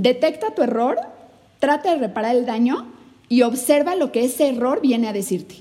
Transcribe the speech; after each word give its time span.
Detecta 0.00 0.54
tu 0.54 0.62
error, 0.62 0.98
trata 1.58 1.90
de 1.90 1.98
reparar 1.98 2.34
el 2.34 2.46
daño 2.46 2.86
y 3.28 3.42
observa 3.42 3.96
lo 3.96 4.12
que 4.12 4.24
ese 4.24 4.48
error 4.48 4.80
viene 4.80 5.10
a 5.10 5.12
decirte. 5.12 5.56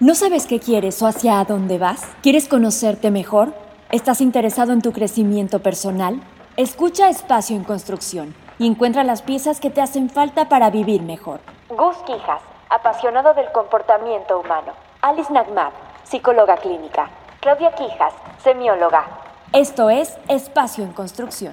¿No 0.00 0.16
sabes 0.16 0.48
qué 0.48 0.58
quieres 0.58 1.00
o 1.00 1.06
hacia 1.06 1.44
dónde 1.44 1.78
vas? 1.78 2.08
¿Quieres 2.24 2.48
conocerte 2.48 3.12
mejor? 3.12 3.54
¿Estás 3.92 4.20
interesado 4.20 4.72
en 4.72 4.82
tu 4.82 4.90
crecimiento 4.90 5.60
personal? 5.60 6.20
Escucha 6.56 7.08
Espacio 7.08 7.54
en 7.54 7.62
Construcción 7.62 8.34
y 8.58 8.66
encuentra 8.66 9.04
las 9.04 9.22
piezas 9.22 9.60
que 9.60 9.70
te 9.70 9.80
hacen 9.80 10.10
falta 10.10 10.48
para 10.48 10.70
vivir 10.70 11.02
mejor. 11.02 11.38
Gus 11.68 11.98
Quijas, 11.98 12.42
apasionado 12.68 13.32
del 13.34 13.46
comportamiento 13.52 14.40
humano. 14.40 14.72
Alice 15.02 15.32
Nagmat, 15.32 15.72
psicóloga 16.02 16.56
clínica. 16.56 17.08
Claudia 17.40 17.70
Quijas, 17.76 18.12
semióloga. 18.42 19.22
Esto 19.54 19.90
es 19.90 20.14
Espacio 20.30 20.82
en 20.82 20.92
Construcción. 20.92 21.52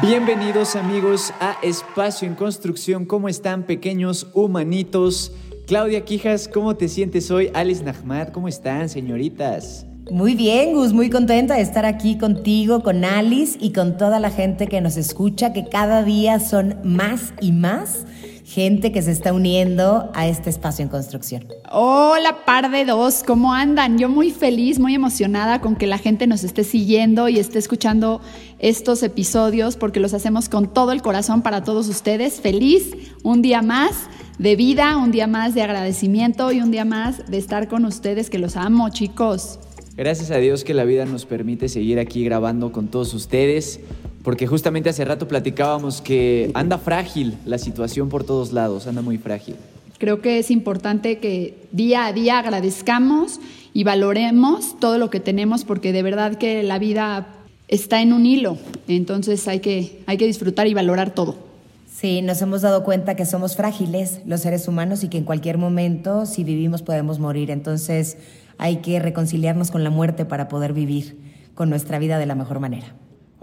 Bienvenidos 0.00 0.74
amigos 0.74 1.34
a 1.38 1.58
Espacio 1.60 2.26
en 2.26 2.34
Construcción. 2.34 3.04
¿Cómo 3.04 3.28
están 3.28 3.64
pequeños 3.64 4.28
humanitos? 4.32 5.32
Claudia 5.66 6.02
Quijas, 6.02 6.48
¿cómo 6.48 6.76
te 6.76 6.88
sientes 6.88 7.30
hoy? 7.30 7.50
Alice 7.52 7.84
Nahmat, 7.84 8.32
¿cómo 8.32 8.48
están 8.48 8.88
señoritas? 8.88 9.84
Muy 10.10 10.34
bien, 10.34 10.72
Gus, 10.72 10.94
muy 10.94 11.10
contenta 11.10 11.56
de 11.56 11.60
estar 11.60 11.84
aquí 11.84 12.16
contigo, 12.16 12.82
con 12.82 13.04
Alice 13.04 13.58
y 13.60 13.72
con 13.72 13.98
toda 13.98 14.18
la 14.18 14.30
gente 14.30 14.66
que 14.66 14.80
nos 14.80 14.96
escucha, 14.96 15.52
que 15.52 15.68
cada 15.68 16.02
día 16.02 16.40
son 16.40 16.76
más 16.84 17.34
y 17.42 17.52
más 17.52 18.06
gente 18.44 18.92
que 18.92 19.00
se 19.00 19.10
está 19.10 19.32
uniendo 19.32 20.10
a 20.14 20.28
este 20.28 20.50
espacio 20.50 20.82
en 20.82 20.90
construcción. 20.90 21.46
Hola, 21.72 22.44
par 22.44 22.70
de 22.70 22.84
dos, 22.84 23.22
¿cómo 23.26 23.54
andan? 23.54 23.98
Yo 23.98 24.10
muy 24.10 24.30
feliz, 24.30 24.78
muy 24.78 24.94
emocionada 24.94 25.62
con 25.62 25.76
que 25.76 25.86
la 25.86 25.96
gente 25.96 26.26
nos 26.26 26.44
esté 26.44 26.62
siguiendo 26.62 27.28
y 27.30 27.38
esté 27.38 27.58
escuchando 27.58 28.20
estos 28.58 29.02
episodios 29.02 29.76
porque 29.76 29.98
los 29.98 30.12
hacemos 30.12 30.50
con 30.50 30.72
todo 30.72 30.92
el 30.92 31.00
corazón 31.00 31.40
para 31.40 31.64
todos 31.64 31.88
ustedes. 31.88 32.40
Feliz, 32.40 32.94
un 33.22 33.40
día 33.40 33.62
más 33.62 34.08
de 34.38 34.56
vida, 34.56 34.98
un 34.98 35.10
día 35.10 35.26
más 35.26 35.54
de 35.54 35.62
agradecimiento 35.62 36.52
y 36.52 36.60
un 36.60 36.70
día 36.70 36.84
más 36.84 37.30
de 37.30 37.38
estar 37.38 37.66
con 37.66 37.86
ustedes, 37.86 38.28
que 38.28 38.38
los 38.38 38.56
amo, 38.56 38.90
chicos. 38.90 39.58
Gracias 39.96 40.30
a 40.30 40.36
Dios 40.36 40.64
que 40.64 40.74
la 40.74 40.84
vida 40.84 41.06
nos 41.06 41.24
permite 41.24 41.68
seguir 41.68 41.98
aquí 41.98 42.24
grabando 42.24 42.72
con 42.72 42.88
todos 42.88 43.14
ustedes, 43.14 43.80
porque 44.24 44.46
justamente 44.46 44.88
hace 44.88 45.04
rato 45.04 45.28
platicábamos 45.28 46.00
que 46.00 46.50
anda 46.54 46.78
frágil 46.78 47.36
la 47.44 47.58
situación 47.58 48.08
por 48.08 48.24
todos 48.24 48.52
lados, 48.52 48.86
anda 48.86 49.02
muy 49.02 49.18
frágil. 49.18 49.54
Creo 49.98 50.22
que 50.22 50.38
es 50.38 50.50
importante 50.50 51.18
que 51.18 51.54
día 51.70 52.06
a 52.06 52.12
día 52.12 52.38
agradezcamos 52.38 53.38
y 53.74 53.84
valoremos 53.84 54.80
todo 54.80 54.98
lo 54.98 55.10
que 55.10 55.20
tenemos, 55.20 55.64
porque 55.64 55.92
de 55.92 56.02
verdad 56.02 56.36
que 56.36 56.62
la 56.62 56.78
vida 56.78 57.28
está 57.68 58.00
en 58.00 58.12
un 58.14 58.24
hilo, 58.24 58.56
entonces 58.88 59.46
hay 59.46 59.60
que, 59.60 60.00
hay 60.06 60.16
que 60.16 60.26
disfrutar 60.26 60.66
y 60.66 60.74
valorar 60.74 61.10
todo. 61.14 61.36
Sí, 61.94 62.22
nos 62.22 62.40
hemos 62.42 62.62
dado 62.62 62.82
cuenta 62.82 63.14
que 63.16 63.26
somos 63.26 63.56
frágiles 63.56 64.20
los 64.26 64.40
seres 64.40 64.66
humanos 64.68 65.04
y 65.04 65.08
que 65.08 65.18
en 65.18 65.24
cualquier 65.24 65.58
momento, 65.58 66.26
si 66.26 66.44
vivimos, 66.44 66.82
podemos 66.82 67.18
morir. 67.18 67.50
Entonces, 67.50 68.16
hay 68.58 68.78
que 68.78 68.98
reconciliarnos 68.98 69.70
con 69.70 69.84
la 69.84 69.90
muerte 69.90 70.24
para 70.24 70.48
poder 70.48 70.72
vivir 70.72 71.16
con 71.54 71.70
nuestra 71.70 71.98
vida 71.98 72.18
de 72.18 72.26
la 72.26 72.34
mejor 72.34 72.58
manera. 72.58 72.94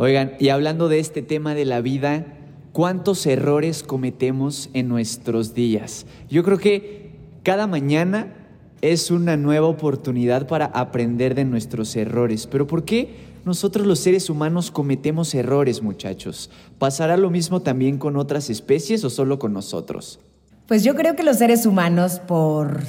Oigan, 0.01 0.31
y 0.39 0.49
hablando 0.49 0.89
de 0.89 0.97
este 0.97 1.21
tema 1.21 1.53
de 1.53 1.63
la 1.63 1.79
vida, 1.79 2.25
¿cuántos 2.71 3.23
errores 3.27 3.83
cometemos 3.83 4.71
en 4.73 4.87
nuestros 4.87 5.53
días? 5.53 6.07
Yo 6.27 6.41
creo 6.43 6.57
que 6.57 7.11
cada 7.43 7.67
mañana 7.67 8.33
es 8.81 9.11
una 9.11 9.37
nueva 9.37 9.67
oportunidad 9.67 10.47
para 10.47 10.65
aprender 10.65 11.35
de 11.35 11.45
nuestros 11.45 11.95
errores. 11.95 12.47
Pero 12.47 12.65
¿por 12.65 12.83
qué 12.83 13.13
nosotros 13.45 13.85
los 13.85 13.99
seres 13.99 14.31
humanos 14.31 14.71
cometemos 14.71 15.35
errores, 15.35 15.83
muchachos? 15.83 16.49
¿Pasará 16.79 17.15
lo 17.15 17.29
mismo 17.29 17.61
también 17.61 17.99
con 17.99 18.17
otras 18.17 18.49
especies 18.49 19.03
o 19.03 19.11
solo 19.11 19.37
con 19.37 19.53
nosotros? 19.53 20.19
Pues 20.65 20.83
yo 20.83 20.95
creo 20.95 21.15
que 21.15 21.21
los 21.21 21.37
seres 21.37 21.67
humanos, 21.67 22.19
por 22.27 22.81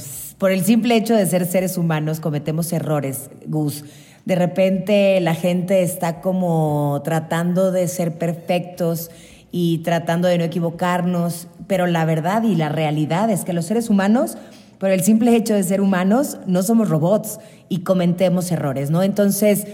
por 0.42 0.50
el 0.50 0.64
simple 0.64 0.96
hecho 0.96 1.14
de 1.14 1.24
ser 1.24 1.46
seres 1.46 1.78
humanos 1.78 2.18
cometemos 2.18 2.72
errores, 2.72 3.30
Gus. 3.46 3.84
De 4.24 4.34
repente 4.36 5.20
la 5.20 5.34
gente 5.34 5.82
está 5.82 6.20
como 6.20 7.00
tratando 7.04 7.72
de 7.72 7.88
ser 7.88 8.18
perfectos 8.18 9.10
y 9.50 9.78
tratando 9.78 10.28
de 10.28 10.38
no 10.38 10.44
equivocarnos, 10.44 11.48
pero 11.66 11.86
la 11.86 12.04
verdad 12.04 12.42
y 12.44 12.54
la 12.54 12.68
realidad 12.68 13.30
es 13.30 13.44
que 13.44 13.52
los 13.52 13.66
seres 13.66 13.90
humanos, 13.90 14.38
por 14.78 14.90
el 14.90 15.02
simple 15.02 15.34
hecho 15.36 15.54
de 15.54 15.62
ser 15.62 15.80
humanos, 15.80 16.38
no 16.46 16.62
somos 16.62 16.88
robots 16.88 17.38
y 17.68 17.80
cometemos 17.80 18.50
errores, 18.50 18.90
¿no? 18.90 19.02
Entonces 19.02 19.66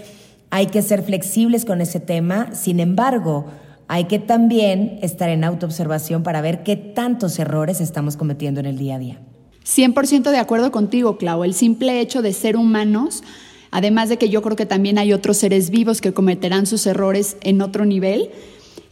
hay 0.50 0.66
que 0.66 0.82
ser 0.82 1.02
flexibles 1.02 1.64
con 1.64 1.80
ese 1.80 2.00
tema, 2.00 2.54
sin 2.54 2.80
embargo, 2.80 3.46
hay 3.86 4.04
que 4.04 4.18
también 4.18 4.98
estar 5.02 5.30
en 5.30 5.44
autoobservación 5.44 6.22
para 6.22 6.40
ver 6.40 6.62
qué 6.62 6.76
tantos 6.76 7.38
errores 7.38 7.80
estamos 7.80 8.16
cometiendo 8.16 8.60
en 8.60 8.66
el 8.66 8.78
día 8.78 8.96
a 8.96 8.98
día. 8.98 9.20
100% 9.64 10.30
de 10.30 10.38
acuerdo 10.38 10.70
contigo, 10.70 11.18
Clau. 11.18 11.44
El 11.44 11.54
simple 11.54 12.00
hecho 12.00 12.22
de 12.22 12.32
ser 12.32 12.56
humanos, 12.56 13.22
además 13.70 14.08
de 14.08 14.16
que 14.16 14.28
yo 14.28 14.42
creo 14.42 14.56
que 14.56 14.66
también 14.66 14.98
hay 14.98 15.12
otros 15.12 15.36
seres 15.36 15.70
vivos 15.70 16.00
que 16.00 16.12
cometerán 16.12 16.66
sus 16.66 16.86
errores 16.86 17.36
en 17.42 17.62
otro 17.62 17.84
nivel, 17.84 18.30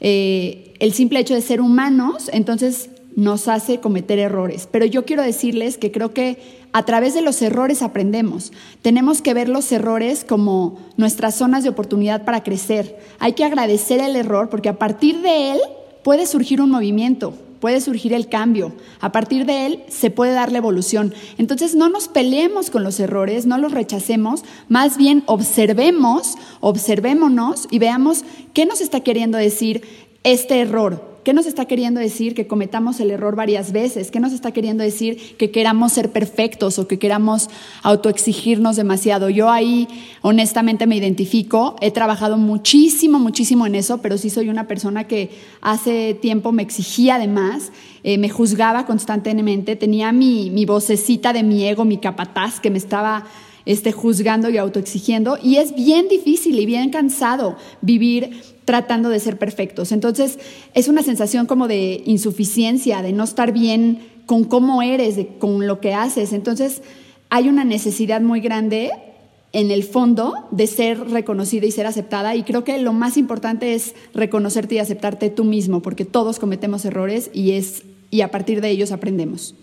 eh, 0.00 0.74
el 0.78 0.92
simple 0.92 1.20
hecho 1.20 1.34
de 1.34 1.40
ser 1.40 1.60
humanos, 1.60 2.30
entonces 2.32 2.90
nos 3.14 3.48
hace 3.48 3.80
cometer 3.80 4.18
errores. 4.18 4.68
Pero 4.70 4.84
yo 4.84 5.06
quiero 5.06 5.22
decirles 5.22 5.78
que 5.78 5.90
creo 5.90 6.12
que 6.12 6.38
a 6.72 6.84
través 6.84 7.14
de 7.14 7.22
los 7.22 7.40
errores 7.40 7.80
aprendemos. 7.80 8.52
Tenemos 8.82 9.22
que 9.22 9.32
ver 9.32 9.48
los 9.48 9.72
errores 9.72 10.24
como 10.24 10.78
nuestras 10.98 11.34
zonas 11.34 11.64
de 11.64 11.70
oportunidad 11.70 12.26
para 12.26 12.42
crecer. 12.42 12.98
Hay 13.18 13.32
que 13.32 13.44
agradecer 13.44 14.00
el 14.00 14.16
error 14.16 14.50
porque 14.50 14.68
a 14.68 14.78
partir 14.78 15.22
de 15.22 15.52
él 15.52 15.60
puede 16.04 16.26
surgir 16.26 16.60
un 16.60 16.70
movimiento 16.70 17.32
puede 17.60 17.80
surgir 17.80 18.12
el 18.12 18.28
cambio. 18.28 18.72
A 19.00 19.12
partir 19.12 19.46
de 19.46 19.66
él 19.66 19.82
se 19.88 20.10
puede 20.10 20.32
dar 20.32 20.52
la 20.52 20.58
evolución. 20.58 21.14
Entonces 21.38 21.74
no 21.74 21.88
nos 21.88 22.08
peleemos 22.08 22.70
con 22.70 22.84
los 22.84 23.00
errores, 23.00 23.46
no 23.46 23.58
los 23.58 23.72
rechacemos, 23.72 24.44
más 24.68 24.96
bien 24.96 25.22
observemos, 25.26 26.34
observémonos 26.60 27.68
y 27.70 27.78
veamos 27.78 28.24
qué 28.52 28.66
nos 28.66 28.80
está 28.80 29.00
queriendo 29.00 29.38
decir 29.38 29.82
este 30.24 30.60
error, 30.60 31.15
¿Qué 31.26 31.34
nos 31.34 31.46
está 31.46 31.64
queriendo 31.64 31.98
decir 31.98 32.36
que 32.36 32.46
cometamos 32.46 33.00
el 33.00 33.10
error 33.10 33.34
varias 33.34 33.72
veces? 33.72 34.12
¿Qué 34.12 34.20
nos 34.20 34.32
está 34.32 34.52
queriendo 34.52 34.84
decir 34.84 35.36
que 35.36 35.50
queramos 35.50 35.92
ser 35.92 36.12
perfectos 36.12 36.78
o 36.78 36.86
que 36.86 37.00
queramos 37.00 37.50
autoexigirnos 37.82 38.76
demasiado? 38.76 39.28
Yo 39.28 39.50
ahí 39.50 39.88
honestamente 40.22 40.86
me 40.86 40.94
identifico, 40.94 41.74
he 41.80 41.90
trabajado 41.90 42.36
muchísimo, 42.36 43.18
muchísimo 43.18 43.66
en 43.66 43.74
eso, 43.74 43.98
pero 44.00 44.18
sí 44.18 44.30
soy 44.30 44.50
una 44.50 44.68
persona 44.68 45.08
que 45.08 45.30
hace 45.62 46.14
tiempo 46.14 46.52
me 46.52 46.62
exigía 46.62 47.16
además, 47.16 47.72
eh, 48.04 48.18
me 48.18 48.28
juzgaba 48.28 48.86
constantemente, 48.86 49.74
tenía 49.74 50.12
mi, 50.12 50.50
mi 50.50 50.64
vocecita 50.64 51.32
de 51.32 51.42
mi 51.42 51.66
ego, 51.66 51.84
mi 51.84 51.98
capataz 51.98 52.60
que 52.60 52.70
me 52.70 52.78
estaba 52.78 53.26
este, 53.64 53.90
juzgando 53.90 54.48
y 54.48 54.58
autoexigiendo. 54.58 55.38
Y 55.42 55.56
es 55.56 55.74
bien 55.74 56.06
difícil 56.06 56.60
y 56.60 56.66
bien 56.66 56.90
cansado 56.90 57.56
vivir 57.82 58.55
tratando 58.66 59.08
de 59.08 59.18
ser 59.20 59.38
perfectos. 59.38 59.92
Entonces, 59.92 60.38
es 60.74 60.88
una 60.88 61.02
sensación 61.02 61.46
como 61.46 61.68
de 61.68 62.02
insuficiencia, 62.04 63.00
de 63.00 63.12
no 63.12 63.24
estar 63.24 63.52
bien 63.52 64.00
con 64.26 64.44
cómo 64.44 64.82
eres, 64.82 65.18
con 65.38 65.66
lo 65.66 65.80
que 65.80 65.94
haces. 65.94 66.34
Entonces, 66.34 66.82
hay 67.30 67.48
una 67.48 67.64
necesidad 67.64 68.20
muy 68.20 68.40
grande 68.40 68.90
en 69.52 69.70
el 69.70 69.84
fondo 69.84 70.34
de 70.50 70.66
ser 70.66 70.98
reconocida 71.10 71.64
y 71.64 71.70
ser 71.70 71.86
aceptada 71.86 72.36
y 72.36 72.42
creo 72.42 72.64
que 72.64 72.76
lo 72.78 72.92
más 72.92 73.16
importante 73.16 73.74
es 73.74 73.94
reconocerte 74.12 74.74
y 74.74 74.78
aceptarte 74.80 75.30
tú 75.30 75.44
mismo 75.44 75.80
porque 75.80 76.04
todos 76.04 76.38
cometemos 76.38 76.84
errores 76.84 77.30
y 77.32 77.52
es 77.52 77.84
y 78.10 78.20
a 78.20 78.30
partir 78.30 78.60
de 78.60 78.70
ellos 78.70 78.92
aprendemos. 78.92 79.54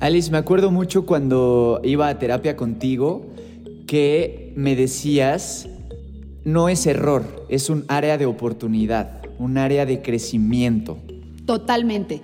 Alice, 0.00 0.30
me 0.30 0.38
acuerdo 0.38 0.70
mucho 0.70 1.06
cuando 1.06 1.80
iba 1.84 2.08
a 2.08 2.18
terapia 2.18 2.56
contigo 2.56 3.22
que 3.86 4.52
me 4.56 4.76
decías 4.76 5.68
no 6.44 6.68
es 6.68 6.86
error, 6.86 7.46
es 7.48 7.70
un 7.70 7.84
área 7.88 8.18
de 8.18 8.26
oportunidad, 8.26 9.22
un 9.38 9.58
área 9.58 9.86
de 9.86 10.02
crecimiento. 10.02 10.98
Totalmente. 11.46 12.22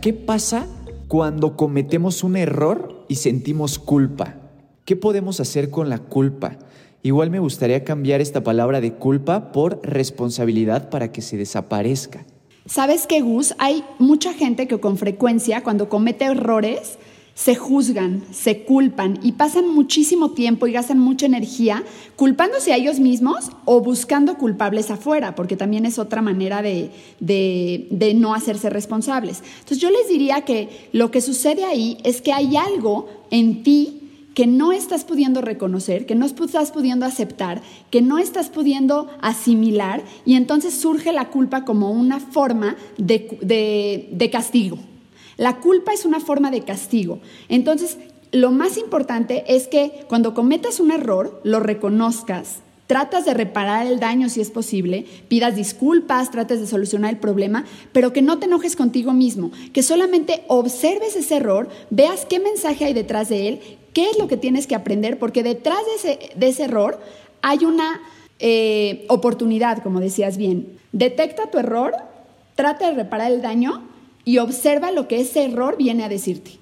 ¿Qué 0.00 0.12
pasa 0.12 0.66
cuando 1.08 1.56
cometemos 1.56 2.24
un 2.24 2.36
error 2.36 3.06
y 3.08 3.16
sentimos 3.16 3.78
culpa? 3.78 4.36
¿Qué 4.84 4.96
podemos 4.96 5.40
hacer 5.40 5.70
con 5.70 5.88
la 5.88 5.98
culpa? 5.98 6.58
Igual 7.02 7.30
me 7.30 7.38
gustaría 7.38 7.84
cambiar 7.84 8.20
esta 8.20 8.42
palabra 8.42 8.80
de 8.80 8.94
culpa 8.94 9.52
por 9.52 9.80
responsabilidad 9.82 10.88
para 10.90 11.12
que 11.12 11.20
se 11.20 11.36
desaparezca. 11.36 12.24
¿Sabes 12.66 13.06
qué, 13.06 13.20
Gus? 13.20 13.54
Hay 13.58 13.84
mucha 13.98 14.32
gente 14.32 14.66
que 14.66 14.80
con 14.80 14.96
frecuencia, 14.96 15.62
cuando 15.62 15.90
comete 15.90 16.24
errores, 16.24 16.98
se 17.34 17.56
juzgan, 17.56 18.22
se 18.32 18.62
culpan 18.62 19.18
y 19.22 19.32
pasan 19.32 19.68
muchísimo 19.68 20.30
tiempo 20.30 20.66
y 20.66 20.72
gastan 20.72 21.00
mucha 21.00 21.26
energía 21.26 21.82
culpándose 22.14 22.72
a 22.72 22.76
ellos 22.76 23.00
mismos 23.00 23.50
o 23.64 23.80
buscando 23.80 24.38
culpables 24.38 24.90
afuera, 24.90 25.34
porque 25.34 25.56
también 25.56 25.84
es 25.84 25.98
otra 25.98 26.22
manera 26.22 26.62
de, 26.62 26.90
de, 27.18 28.14
no 28.14 28.34
hacerse 28.34 28.70
responsables. 28.70 29.42
Entonces 29.54 29.78
yo 29.78 29.90
les 29.90 30.08
diría 30.08 30.42
que 30.42 30.88
lo 30.92 31.10
que 31.10 31.20
sucede 31.20 31.64
ahí 31.64 31.98
es 32.04 32.22
que 32.22 32.32
hay 32.32 32.56
algo 32.56 33.08
en 33.30 33.64
ti 33.64 34.00
que 34.34 34.46
no 34.46 34.72
estás 34.72 35.04
pudiendo 35.04 35.40
reconocer, 35.40 36.06
que 36.06 36.14
no 36.14 36.26
estás 36.26 36.70
pudiendo 36.70 37.04
aceptar, 37.04 37.62
que 37.90 38.00
no 38.00 38.18
estás 38.18 38.48
pudiendo 38.48 39.08
asimilar 39.20 40.02
y 40.24 40.34
entonces 40.34 40.74
surge 40.74 41.12
la 41.12 41.30
culpa 41.30 41.64
como 41.64 41.90
una 41.90 42.20
forma 42.20 42.76
de, 42.96 44.08
de 44.10 44.30
castigo. 44.30 44.78
La 45.36 45.60
culpa 45.60 45.92
es 45.92 46.04
una 46.04 46.20
forma 46.20 46.50
de 46.50 46.62
castigo. 46.62 47.20
Entonces, 47.48 47.98
lo 48.32 48.50
más 48.50 48.78
importante 48.78 49.44
es 49.46 49.68
que 49.68 50.04
cuando 50.08 50.34
cometas 50.34 50.80
un 50.80 50.90
error, 50.90 51.40
lo 51.44 51.60
reconozcas, 51.60 52.58
tratas 52.86 53.24
de 53.24 53.34
reparar 53.34 53.86
el 53.86 54.00
daño 54.00 54.28
si 54.28 54.40
es 54.40 54.50
posible, 54.50 55.06
pidas 55.28 55.56
disculpas, 55.56 56.30
trates 56.30 56.60
de 56.60 56.66
solucionar 56.66 57.12
el 57.12 57.20
problema, 57.20 57.64
pero 57.92 58.12
que 58.12 58.22
no 58.22 58.38
te 58.38 58.46
enojes 58.46 58.76
contigo 58.76 59.12
mismo, 59.12 59.52
que 59.72 59.82
solamente 59.82 60.44
observes 60.48 61.16
ese 61.16 61.36
error, 61.36 61.68
veas 61.90 62.26
qué 62.26 62.40
mensaje 62.40 62.84
hay 62.84 62.92
detrás 62.92 63.28
de 63.28 63.48
él, 63.48 63.60
qué 63.92 64.10
es 64.10 64.18
lo 64.18 64.28
que 64.28 64.36
tienes 64.36 64.66
que 64.66 64.74
aprender, 64.74 65.18
porque 65.18 65.42
detrás 65.42 65.78
de 66.02 66.48
ese, 66.48 66.64
error 66.64 67.00
hay 67.40 67.64
una 67.64 68.00
eh, 68.38 69.06
oportunidad, 69.08 69.82
como 69.82 70.00
decías 70.00 70.36
bien. 70.36 70.78
Detecta 70.92 71.50
tu 71.50 71.58
error, 71.58 71.94
trata 72.56 72.88
de 72.88 72.94
reparar 72.94 73.32
el 73.32 73.42
daño 73.42 73.93
y 74.24 74.38
observa 74.38 74.90
lo 74.90 75.08
que 75.08 75.20
ese 75.20 75.44
error 75.44 75.76
viene 75.76 76.04
a 76.04 76.08
decirte. 76.08 76.52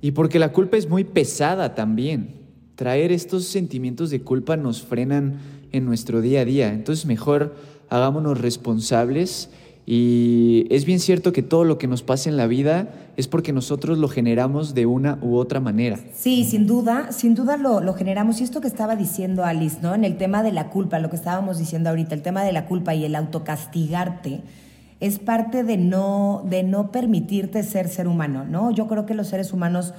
Y 0.00 0.12
porque 0.12 0.38
la 0.38 0.52
culpa 0.52 0.76
es 0.76 0.88
muy 0.88 1.04
pesada 1.04 1.74
también. 1.74 2.34
Traer 2.74 3.12
estos 3.12 3.44
sentimientos 3.44 4.10
de 4.10 4.22
culpa 4.22 4.56
nos 4.56 4.82
frenan 4.82 5.38
en 5.70 5.84
nuestro 5.84 6.20
día 6.20 6.40
a 6.40 6.44
día. 6.44 6.72
Entonces 6.72 7.06
mejor 7.06 7.54
hagámonos 7.88 8.40
responsables 8.40 9.50
y 9.84 10.66
es 10.70 10.84
bien 10.84 11.00
cierto 11.00 11.32
que 11.32 11.42
todo 11.42 11.64
lo 11.64 11.76
que 11.76 11.88
nos 11.88 12.02
pasa 12.02 12.30
en 12.30 12.36
la 12.36 12.46
vida 12.46 12.88
es 13.16 13.26
porque 13.26 13.52
nosotros 13.52 13.98
lo 13.98 14.08
generamos 14.08 14.74
de 14.74 14.86
una 14.86 15.18
u 15.22 15.36
otra 15.36 15.58
manera. 15.60 15.98
Sí, 16.14 16.44
sin 16.44 16.66
duda, 16.66 17.10
sin 17.10 17.34
duda 17.34 17.56
lo, 17.56 17.80
lo, 17.80 17.92
generamos. 17.94 18.40
Y 18.40 18.44
esto 18.44 18.60
que 18.60 18.68
estaba 18.68 18.94
diciendo 18.94 19.44
Alice, 19.44 19.78
¿no? 19.82 19.94
En 19.94 20.04
el 20.04 20.16
tema 20.16 20.42
de 20.42 20.52
la 20.52 20.70
culpa, 20.70 21.00
lo 21.00 21.10
que 21.10 21.16
estábamos 21.16 21.58
diciendo 21.58 21.90
ahorita, 21.90 22.14
el 22.14 22.22
tema 22.22 22.44
de 22.44 22.52
la 22.52 22.66
culpa 22.66 22.94
y 22.94 23.04
el 23.04 23.16
autocastigarte, 23.16 24.40
es 25.02 25.18
parte 25.18 25.64
de 25.64 25.78
no, 25.78 26.44
de 26.48 26.62
no 26.62 26.92
permitirte 26.92 27.64
ser 27.64 27.88
ser 27.88 28.06
humano, 28.06 28.44
¿no? 28.44 28.70
Yo 28.70 28.86
creo 28.86 29.04
que 29.04 29.14
los 29.14 29.26
seres 29.26 29.52
humanos 29.52 29.94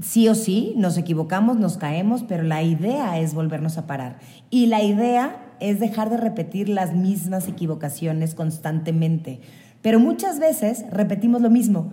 sí 0.00 0.28
o 0.28 0.36
sí 0.36 0.74
nos 0.76 0.96
equivocamos, 0.96 1.56
nos 1.56 1.76
caemos, 1.76 2.22
pero 2.22 2.44
la 2.44 2.62
idea 2.62 3.18
es 3.18 3.34
volvernos 3.34 3.78
a 3.78 3.88
parar. 3.88 4.20
Y 4.48 4.66
la 4.66 4.80
idea 4.80 5.56
es 5.58 5.80
dejar 5.80 6.08
de 6.08 6.18
repetir 6.18 6.68
las 6.68 6.94
mismas 6.94 7.48
equivocaciones 7.48 8.36
constantemente. 8.36 9.40
Pero 9.82 9.98
muchas 9.98 10.38
veces 10.38 10.84
repetimos 10.92 11.42
lo 11.42 11.50
mismo, 11.50 11.90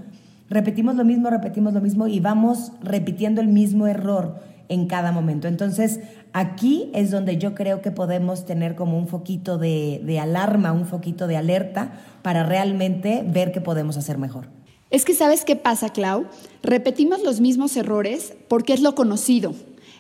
repetimos 0.48 0.94
lo 0.98 1.04
mismo, 1.04 1.32
repetimos 1.32 1.74
lo 1.74 1.82
mismo 1.82 2.06
y 2.06 2.20
vamos 2.20 2.74
repitiendo 2.80 3.42
el 3.42 3.48
mismo 3.48 3.88
error 3.88 4.40
en 4.70 4.88
cada 4.88 5.12
momento. 5.12 5.48
Entonces, 5.48 6.00
aquí 6.34 6.90
es 6.94 7.12
donde 7.12 7.38
yo 7.38 7.56
creo 7.56 7.82
que 7.82 7.92
podemos 7.92 8.46
tener 8.46 8.76
como 8.76 8.98
un 8.98 9.08
foquito 9.08 9.58
de, 9.58 10.02
de 10.04 10.20
alarma, 10.20 10.72
un 10.72 10.86
foquito 10.86 11.28
de 11.28 11.38
alerta 11.38 11.94
para 12.22 12.44
realmente 12.44 13.24
ver 13.26 13.52
qué 13.52 13.62
podemos 13.62 13.98
hacer 13.98 14.18
mejor. 14.18 14.48
Es 14.92 15.04
que 15.06 15.14
sabes 15.14 15.46
qué 15.46 15.56
pasa, 15.56 15.90
Clau? 15.90 16.28
Repetimos 16.62 17.24
los 17.24 17.42
mismos 17.42 17.76
errores 17.76 18.34
porque 18.48 18.74
es 18.74 18.82
lo 18.82 18.96
conocido. 18.96 19.54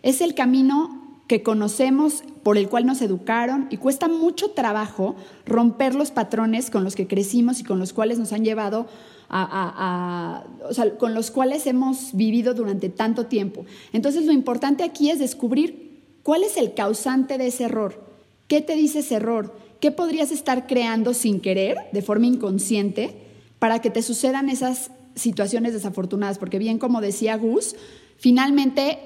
Es 0.03 0.21
el 0.21 0.35
camino 0.35 1.05
que 1.27 1.41
conocemos, 1.41 2.23
por 2.43 2.57
el 2.57 2.69
cual 2.69 2.85
nos 2.85 3.01
educaron 3.01 3.67
y 3.71 3.77
cuesta 3.77 4.07
mucho 4.07 4.51
trabajo 4.51 5.15
romper 5.45 5.95
los 5.95 6.11
patrones 6.11 6.69
con 6.69 6.83
los 6.83 6.95
que 6.95 7.07
crecimos 7.07 7.59
y 7.59 7.63
con 7.63 7.79
los 7.79 7.93
cuales 7.93 8.19
nos 8.19 8.31
han 8.31 8.45
llevado 8.45 8.85
con 9.27 11.13
los 11.13 11.31
cuales 11.31 11.67
hemos 11.67 12.13
vivido 12.13 12.53
durante 12.53 12.89
tanto 12.89 13.25
tiempo. 13.25 13.65
Entonces 13.93 14.25
lo 14.25 14.31
importante 14.31 14.83
aquí 14.83 15.09
es 15.09 15.19
descubrir 15.19 16.01
cuál 16.23 16.43
es 16.43 16.57
el 16.57 16.73
causante 16.73 17.37
de 17.37 17.47
ese 17.47 17.65
error, 17.65 18.03
qué 18.47 18.61
te 18.61 18.75
dice 18.75 18.99
ese 18.99 19.15
error, 19.15 19.55
qué 19.79 19.91
podrías 19.91 20.31
estar 20.31 20.67
creando 20.67 21.13
sin 21.13 21.39
querer, 21.39 21.77
de 21.91 22.01
forma 22.01 22.27
inconsciente, 22.27 23.15
para 23.59 23.79
que 23.79 23.89
te 23.89 24.01
sucedan 24.01 24.49
esas 24.49 24.91
situaciones 25.15 25.73
desafortunadas, 25.73 26.37
porque 26.37 26.59
bien 26.59 26.77
como 26.77 27.01
decía 27.01 27.37
Gus, 27.37 27.75
finalmente 28.17 28.99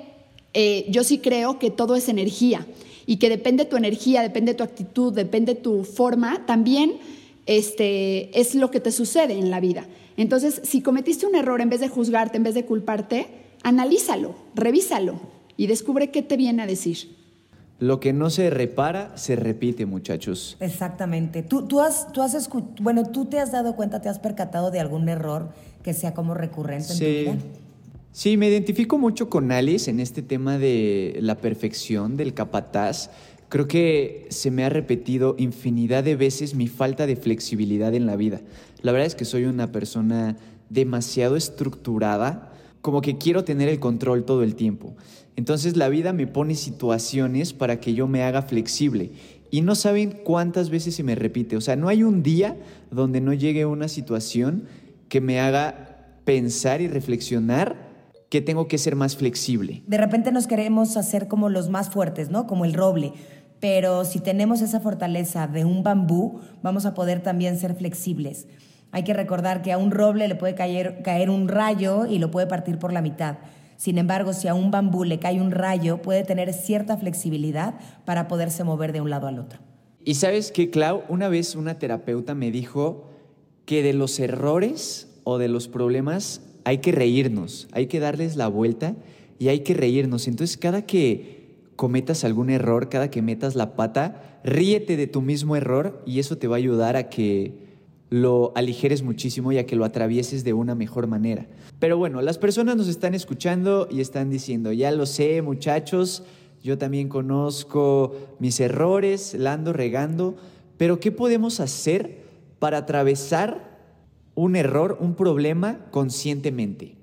eh, 0.54 0.86
yo 0.89 1.04
sí 1.04 1.19
creo 1.19 1.60
que 1.60 1.69
todo 1.69 1.95
es 1.95 2.10
energía 2.10 2.66
y 3.06 3.18
que 3.18 3.30
depende 3.30 3.66
tu 3.66 3.77
energía, 3.77 4.21
depende 4.21 4.54
tu 4.54 4.63
actitud, 4.63 5.13
depende 5.13 5.56
tu 5.56 5.83
forma, 5.83 6.45
también 6.45 6.94
este, 7.50 8.40
es 8.40 8.54
lo 8.54 8.69
que 8.69 8.80
te 8.80 8.92
sucede 8.92 9.34
en 9.34 9.50
la 9.50 9.60
vida. 9.60 9.88
Entonces, 10.18 10.62
si 10.63 10.84
cometiste 10.84 11.25
un 11.25 11.34
error, 11.34 11.62
en 11.62 11.69
vez 11.69 11.80
de 11.80 11.90
juzgarte, 11.90 12.38
en 12.38 12.44
vez 12.44 12.54
de 12.54 12.63
culparte, 12.63 13.25
analízalo, 13.63 14.36
revísalo 14.54 15.19
y 15.57 15.66
descubre 15.66 16.12
qué 16.12 16.22
te 16.22 16.38
viene 16.38 16.62
a 16.62 16.68
decir. 16.68 17.18
Lo 17.80 18.00
que 18.00 18.13
no 18.13 18.30
se 18.30 18.51
repara, 18.51 19.18
se 19.18 19.36
repite, 19.36 19.88
muchachos. 19.88 20.57
Exactamente. 20.60 21.42
Tú, 21.42 21.66
tú 21.66 21.80
has, 21.80 22.12
tú 22.12 22.22
has 22.22 22.50
bueno, 22.81 23.06
tú 23.06 23.25
te 23.25 23.40
has 23.40 23.52
dado 23.52 23.75
cuenta, 23.75 24.00
te 24.00 24.10
has 24.10 24.19
percatado 24.19 24.69
de 24.69 24.80
algún 24.80 25.10
error 25.10 25.50
que 25.81 25.95
sea 25.95 26.13
como 26.13 26.36
recurrente 26.36 26.94
en 26.94 27.00
tu 27.00 27.06
vida. 27.06 27.45
Sí, 28.12 28.38
me 28.38 28.50
identifico 28.50 28.98
mucho 28.98 29.30
con 29.30 29.52
Alice 29.52 29.90
en 29.90 30.00
este 30.00 30.22
tema 30.22 30.57
de 30.57 31.18
la 31.22 31.36
perfección, 31.36 32.18
del 32.18 32.34
capataz. 32.34 33.10
Creo 33.50 33.68
que 33.68 34.28
se 34.30 34.51
me 34.51 34.63
ha 34.63 34.69
repetido 34.69 35.36
infinidad 35.40 36.04
de 36.04 36.16
veces 36.16 36.54
mi 36.54 36.68
falta 36.68 37.07
de 37.07 37.16
flexibilidad 37.16 37.94
en 37.96 38.06
la 38.06 38.16
vida. 38.16 38.42
La 38.84 38.92
verdad 38.92 39.07
es 39.07 39.16
que 39.16 39.25
soy 39.25 39.46
una 39.46 39.72
persona 39.72 40.38
demasiado 40.69 41.36
estructurada, 41.36 42.54
como 42.81 43.01
que 43.01 43.18
quiero 43.18 43.44
tener 43.44 43.68
el 43.68 43.80
control 43.80 44.24
todo 44.24 44.44
el 44.44 44.56
tiempo. 44.56 44.96
Entonces 45.36 45.78
la 45.78 45.90
vida 45.90 46.13
me 46.13 46.28
pone 46.28 46.54
situaciones 46.54 47.54
para 47.54 47.80
que 47.80 47.96
yo 47.96 48.07
me 48.07 48.24
haga 48.24 48.44
flexible. 48.44 49.12
Y 49.50 49.62
no 49.62 49.74
saben 49.74 50.12
cuántas 50.24 50.69
veces 50.69 50.94
se 50.94 51.04
me 51.04 51.16
repite. 51.16 51.57
O 51.57 51.62
sea, 51.62 51.75
no 51.75 51.88
hay 51.88 52.04
un 52.04 52.22
día 52.22 52.56
donde 52.92 53.19
no 53.19 53.34
llegue 53.34 53.66
una 53.66 53.88
situación 53.88 54.66
que 55.07 55.22
me 55.22 55.40
haga 55.40 56.06
pensar 56.24 56.81
y 56.81 56.88
reflexionar 56.88 57.90
que 58.30 58.42
tengo 58.42 58.68
que 58.68 58.78
ser 58.78 58.95
más 58.95 59.16
flexible. 59.16 59.81
De 59.88 59.98
repente 59.98 60.31
nos 60.31 60.45
queremos 60.45 60.98
hacer 60.98 61.28
como 61.28 61.50
los 61.50 61.69
más 61.69 61.90
fuertes, 61.90 62.30
¿no? 62.30 62.45
Como 62.45 62.63
el 62.63 62.74
roble. 62.74 63.13
Pero 63.59 64.06
si 64.06 64.19
tenemos 64.19 64.61
esa 64.61 64.79
fortaleza 64.79 65.47
de 65.47 65.65
un 65.65 65.83
bambú, 65.83 66.39
vamos 66.63 66.85
a 66.85 66.94
poder 66.94 67.21
también 67.21 67.59
ser 67.59 67.75
flexibles. 67.75 68.47
Hay 68.91 69.03
que 69.03 69.13
recordar 69.13 69.61
que 69.61 69.71
a 69.71 69.77
un 69.77 69.91
roble 69.91 70.27
le 70.27 70.35
puede 70.35 70.56
caer, 70.56 71.01
caer 71.03 71.29
un 71.29 71.47
rayo 71.47 72.06
y 72.06 72.19
lo 72.19 72.31
puede 72.31 72.47
partir 72.47 72.79
por 72.79 72.94
la 72.94 73.01
mitad. 73.01 73.38
Sin 73.77 73.97
embargo, 73.97 74.33
si 74.33 74.47
a 74.47 74.53
un 74.53 74.71
bambú 74.71 75.03
le 75.03 75.19
cae 75.19 75.39
un 75.39 75.51
rayo, 75.51 76.01
puede 76.01 76.23
tener 76.23 76.53
cierta 76.53 76.97
flexibilidad 76.97 77.75
para 78.06 78.28
poderse 78.28 78.63
mover 78.63 78.92
de 78.92 79.01
un 79.01 79.09
lado 79.09 79.28
al 79.28 79.39
otro. 79.39 79.59
Y 80.04 80.16
sabes 80.16 80.51
que, 80.51 80.69
Clau, 80.69 81.04
una 81.07 81.30
vez 81.30 81.56
una 81.56 81.78
terapeuta 81.78 82.33
me 82.35 82.51
dijo 82.51 83.07
que 83.66 83.83
de 83.83 83.94
los 83.94 84.19
errores 84.19 85.07
o 85.23 85.37
de 85.37 85.47
los 85.47 85.68
problemas 85.68 86.42
hay 86.63 86.80
que 86.80 86.92
reírnos, 86.92 87.68
hay 87.71 87.87
que 87.87 87.99
darles 87.99 88.35
la 88.35 88.47
vuelta 88.47 88.95
y 89.37 89.49
hay 89.49 89.59
que 89.61 89.73
reírnos. 89.73 90.28
Entonces, 90.28 90.57
cada 90.57 90.85
que 90.85 91.39
cometas 91.80 92.26
algún 92.26 92.50
error, 92.50 92.90
cada 92.90 93.09
que 93.09 93.21
metas 93.21 93.56
la 93.56 93.78
pata, 93.78 94.42
ríete 94.44 94.98
de 94.98 95.07
tu 95.07 95.21
mismo 95.21 95.56
error 95.56 96.04
y 96.06 96.19
eso 96.19 96.38
te 96.38 96.50
va 96.50 96.57
a 96.57 96.57
ayudar 96.57 96.98
a 96.98 97.07
que 97.07 97.54
lo 98.09 98.52
aligeres 98.56 99.02
muchísimo 99.02 99.54
y 99.54 99.59
a 99.59 99.66
que 99.66 99.78
lo 99.78 99.86
atravieses 99.86 100.44
de 100.44 100.52
una 100.52 100.76
mejor 100.76 101.07
manera. 101.07 101.48
Pero 101.80 101.98
bueno, 101.98 102.21
las 102.21 102.38
personas 102.38 102.76
nos 102.76 102.90
están 102.90 103.14
escuchando 103.14 103.88
y 103.90 104.02
están 104.02 104.30
diciendo, 104.30 104.74
ya 104.74 104.92
lo 104.92 105.06
sé 105.06 105.42
muchachos, 105.42 106.24
yo 106.62 106.78
también 106.78 107.07
conozco 107.07 108.14
mis 108.40 108.59
errores, 108.59 109.33
la 109.36 109.54
ando 109.54 109.71
regando, 109.71 110.36
pero 110.76 111.00
¿qué 111.00 111.14
podemos 111.14 111.62
hacer 111.62 112.24
para 112.59 112.80
atravesar 112.80 113.80
un 114.36 114.57
error, 114.57 114.98
un 115.00 115.16
problema 115.16 115.86
conscientemente? 115.92 116.98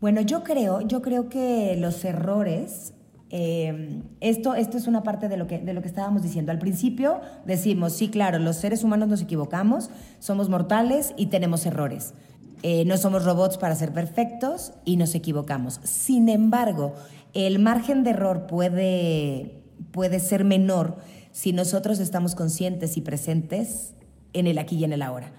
Bueno, 0.00 0.20
yo 0.20 0.44
creo, 0.44 0.80
yo 0.80 1.02
creo 1.02 1.28
que 1.28 1.74
los 1.76 2.04
errores, 2.04 2.92
eh, 3.34 4.02
esto, 4.20 4.54
esto 4.54 4.76
es 4.76 4.86
una 4.86 5.02
parte 5.02 5.30
de 5.30 5.38
lo, 5.38 5.46
que, 5.46 5.58
de 5.58 5.72
lo 5.72 5.80
que 5.80 5.88
estábamos 5.88 6.22
diciendo. 6.22 6.52
Al 6.52 6.58
principio 6.58 7.22
decimos, 7.46 7.94
sí, 7.94 8.10
claro, 8.10 8.38
los 8.38 8.56
seres 8.56 8.84
humanos 8.84 9.08
nos 9.08 9.22
equivocamos, 9.22 9.88
somos 10.18 10.50
mortales 10.50 11.14
y 11.16 11.26
tenemos 11.26 11.64
errores. 11.64 12.12
Eh, 12.62 12.84
no 12.84 12.98
somos 12.98 13.24
robots 13.24 13.56
para 13.56 13.74
ser 13.74 13.92
perfectos 13.92 14.74
y 14.84 14.98
nos 14.98 15.14
equivocamos. 15.14 15.80
Sin 15.82 16.28
embargo, 16.28 16.92
el 17.32 17.58
margen 17.58 18.04
de 18.04 18.10
error 18.10 18.46
puede, 18.46 19.62
puede 19.92 20.20
ser 20.20 20.44
menor 20.44 20.98
si 21.32 21.54
nosotros 21.54 22.00
estamos 22.00 22.34
conscientes 22.34 22.98
y 22.98 23.00
presentes 23.00 23.94
en 24.34 24.46
el 24.46 24.58
aquí 24.58 24.76
y 24.76 24.84
en 24.84 24.92
el 24.92 25.00
ahora. 25.00 25.32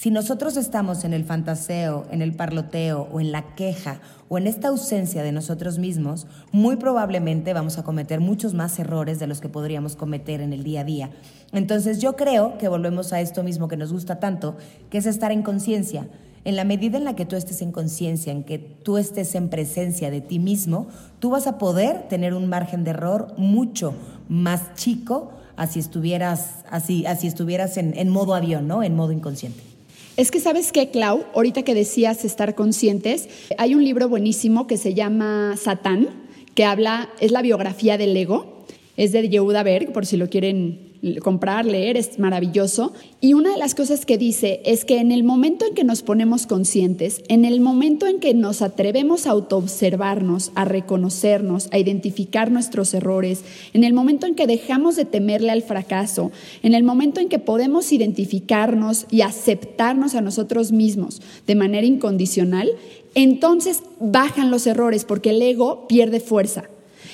Si 0.00 0.10
nosotros 0.10 0.56
estamos 0.56 1.04
en 1.04 1.12
el 1.12 1.26
fantaseo, 1.26 2.06
en 2.10 2.22
el 2.22 2.32
parloteo 2.32 3.06
o 3.12 3.20
en 3.20 3.32
la 3.32 3.54
queja 3.54 4.00
o 4.30 4.38
en 4.38 4.46
esta 4.46 4.68
ausencia 4.68 5.22
de 5.22 5.30
nosotros 5.30 5.78
mismos, 5.78 6.26
muy 6.52 6.76
probablemente 6.76 7.52
vamos 7.52 7.76
a 7.76 7.82
cometer 7.82 8.18
muchos 8.18 8.54
más 8.54 8.78
errores 8.78 9.18
de 9.18 9.26
los 9.26 9.42
que 9.42 9.50
podríamos 9.50 9.96
cometer 9.96 10.40
en 10.40 10.54
el 10.54 10.64
día 10.64 10.80
a 10.80 10.84
día. 10.84 11.10
Entonces 11.52 12.00
yo 12.00 12.16
creo 12.16 12.56
que 12.56 12.68
volvemos 12.68 13.12
a 13.12 13.20
esto 13.20 13.42
mismo 13.42 13.68
que 13.68 13.76
nos 13.76 13.92
gusta 13.92 14.18
tanto, 14.20 14.56
que 14.88 14.96
es 14.96 15.04
estar 15.04 15.32
en 15.32 15.42
conciencia. 15.42 16.08
En 16.46 16.56
la 16.56 16.64
medida 16.64 16.96
en 16.96 17.04
la 17.04 17.14
que 17.14 17.26
tú 17.26 17.36
estés 17.36 17.60
en 17.60 17.70
conciencia, 17.70 18.32
en 18.32 18.44
que 18.44 18.58
tú 18.58 18.96
estés 18.96 19.34
en 19.34 19.50
presencia 19.50 20.10
de 20.10 20.22
ti 20.22 20.38
mismo, 20.38 20.88
tú 21.18 21.28
vas 21.28 21.46
a 21.46 21.58
poder 21.58 22.08
tener 22.08 22.32
un 22.32 22.48
margen 22.48 22.84
de 22.84 22.92
error 22.92 23.34
mucho 23.36 23.92
más 24.30 24.72
chico 24.76 25.32
así 25.56 25.78
estuvieras, 25.78 26.64
así, 26.70 27.04
así 27.04 27.26
estuvieras 27.26 27.76
en, 27.76 27.92
en 27.98 28.08
modo 28.08 28.34
avión, 28.34 28.66
¿no? 28.66 28.82
En 28.82 28.96
modo 28.96 29.12
inconsciente. 29.12 29.69
Es 30.20 30.30
que 30.30 30.38
sabes 30.38 30.70
qué, 30.70 30.90
Clau, 30.90 31.24
ahorita 31.34 31.62
que 31.62 31.74
decías 31.74 32.26
estar 32.26 32.54
conscientes, 32.54 33.30
hay 33.56 33.74
un 33.74 33.82
libro 33.82 34.06
buenísimo 34.06 34.66
que 34.66 34.76
se 34.76 34.92
llama 34.92 35.56
Satán, 35.56 36.10
que 36.54 36.66
habla, 36.66 37.08
es 37.20 37.30
la 37.30 37.40
biografía 37.40 37.96
del 37.96 38.14
ego, 38.14 38.66
es 38.98 39.12
de 39.12 39.30
Yehuda 39.30 39.62
Berg, 39.62 39.94
por 39.94 40.04
si 40.04 40.18
lo 40.18 40.28
quieren 40.28 40.89
comprar, 41.22 41.66
leer, 41.66 41.96
es 41.96 42.18
maravilloso. 42.18 42.92
Y 43.20 43.34
una 43.34 43.52
de 43.52 43.58
las 43.58 43.74
cosas 43.74 44.04
que 44.04 44.18
dice 44.18 44.60
es 44.64 44.84
que 44.84 44.98
en 44.98 45.12
el 45.12 45.24
momento 45.24 45.66
en 45.66 45.74
que 45.74 45.84
nos 45.84 46.02
ponemos 46.02 46.46
conscientes, 46.46 47.22
en 47.28 47.44
el 47.44 47.60
momento 47.60 48.06
en 48.06 48.20
que 48.20 48.34
nos 48.34 48.62
atrevemos 48.62 49.26
a 49.26 49.30
autoobservarnos, 49.30 50.52
a 50.54 50.64
reconocernos, 50.64 51.68
a 51.72 51.78
identificar 51.78 52.50
nuestros 52.50 52.92
errores, 52.94 53.42
en 53.72 53.84
el 53.84 53.94
momento 53.94 54.26
en 54.26 54.34
que 54.34 54.46
dejamos 54.46 54.96
de 54.96 55.04
temerle 55.04 55.50
al 55.50 55.62
fracaso, 55.62 56.30
en 56.62 56.74
el 56.74 56.82
momento 56.82 57.20
en 57.20 57.28
que 57.28 57.38
podemos 57.38 57.92
identificarnos 57.92 59.06
y 59.10 59.22
aceptarnos 59.22 60.14
a 60.14 60.20
nosotros 60.20 60.72
mismos 60.72 61.22
de 61.46 61.54
manera 61.54 61.86
incondicional, 61.86 62.68
entonces 63.14 63.82
bajan 63.98 64.50
los 64.50 64.66
errores 64.66 65.04
porque 65.04 65.30
el 65.30 65.42
ego 65.42 65.88
pierde 65.88 66.20
fuerza. 66.20 66.64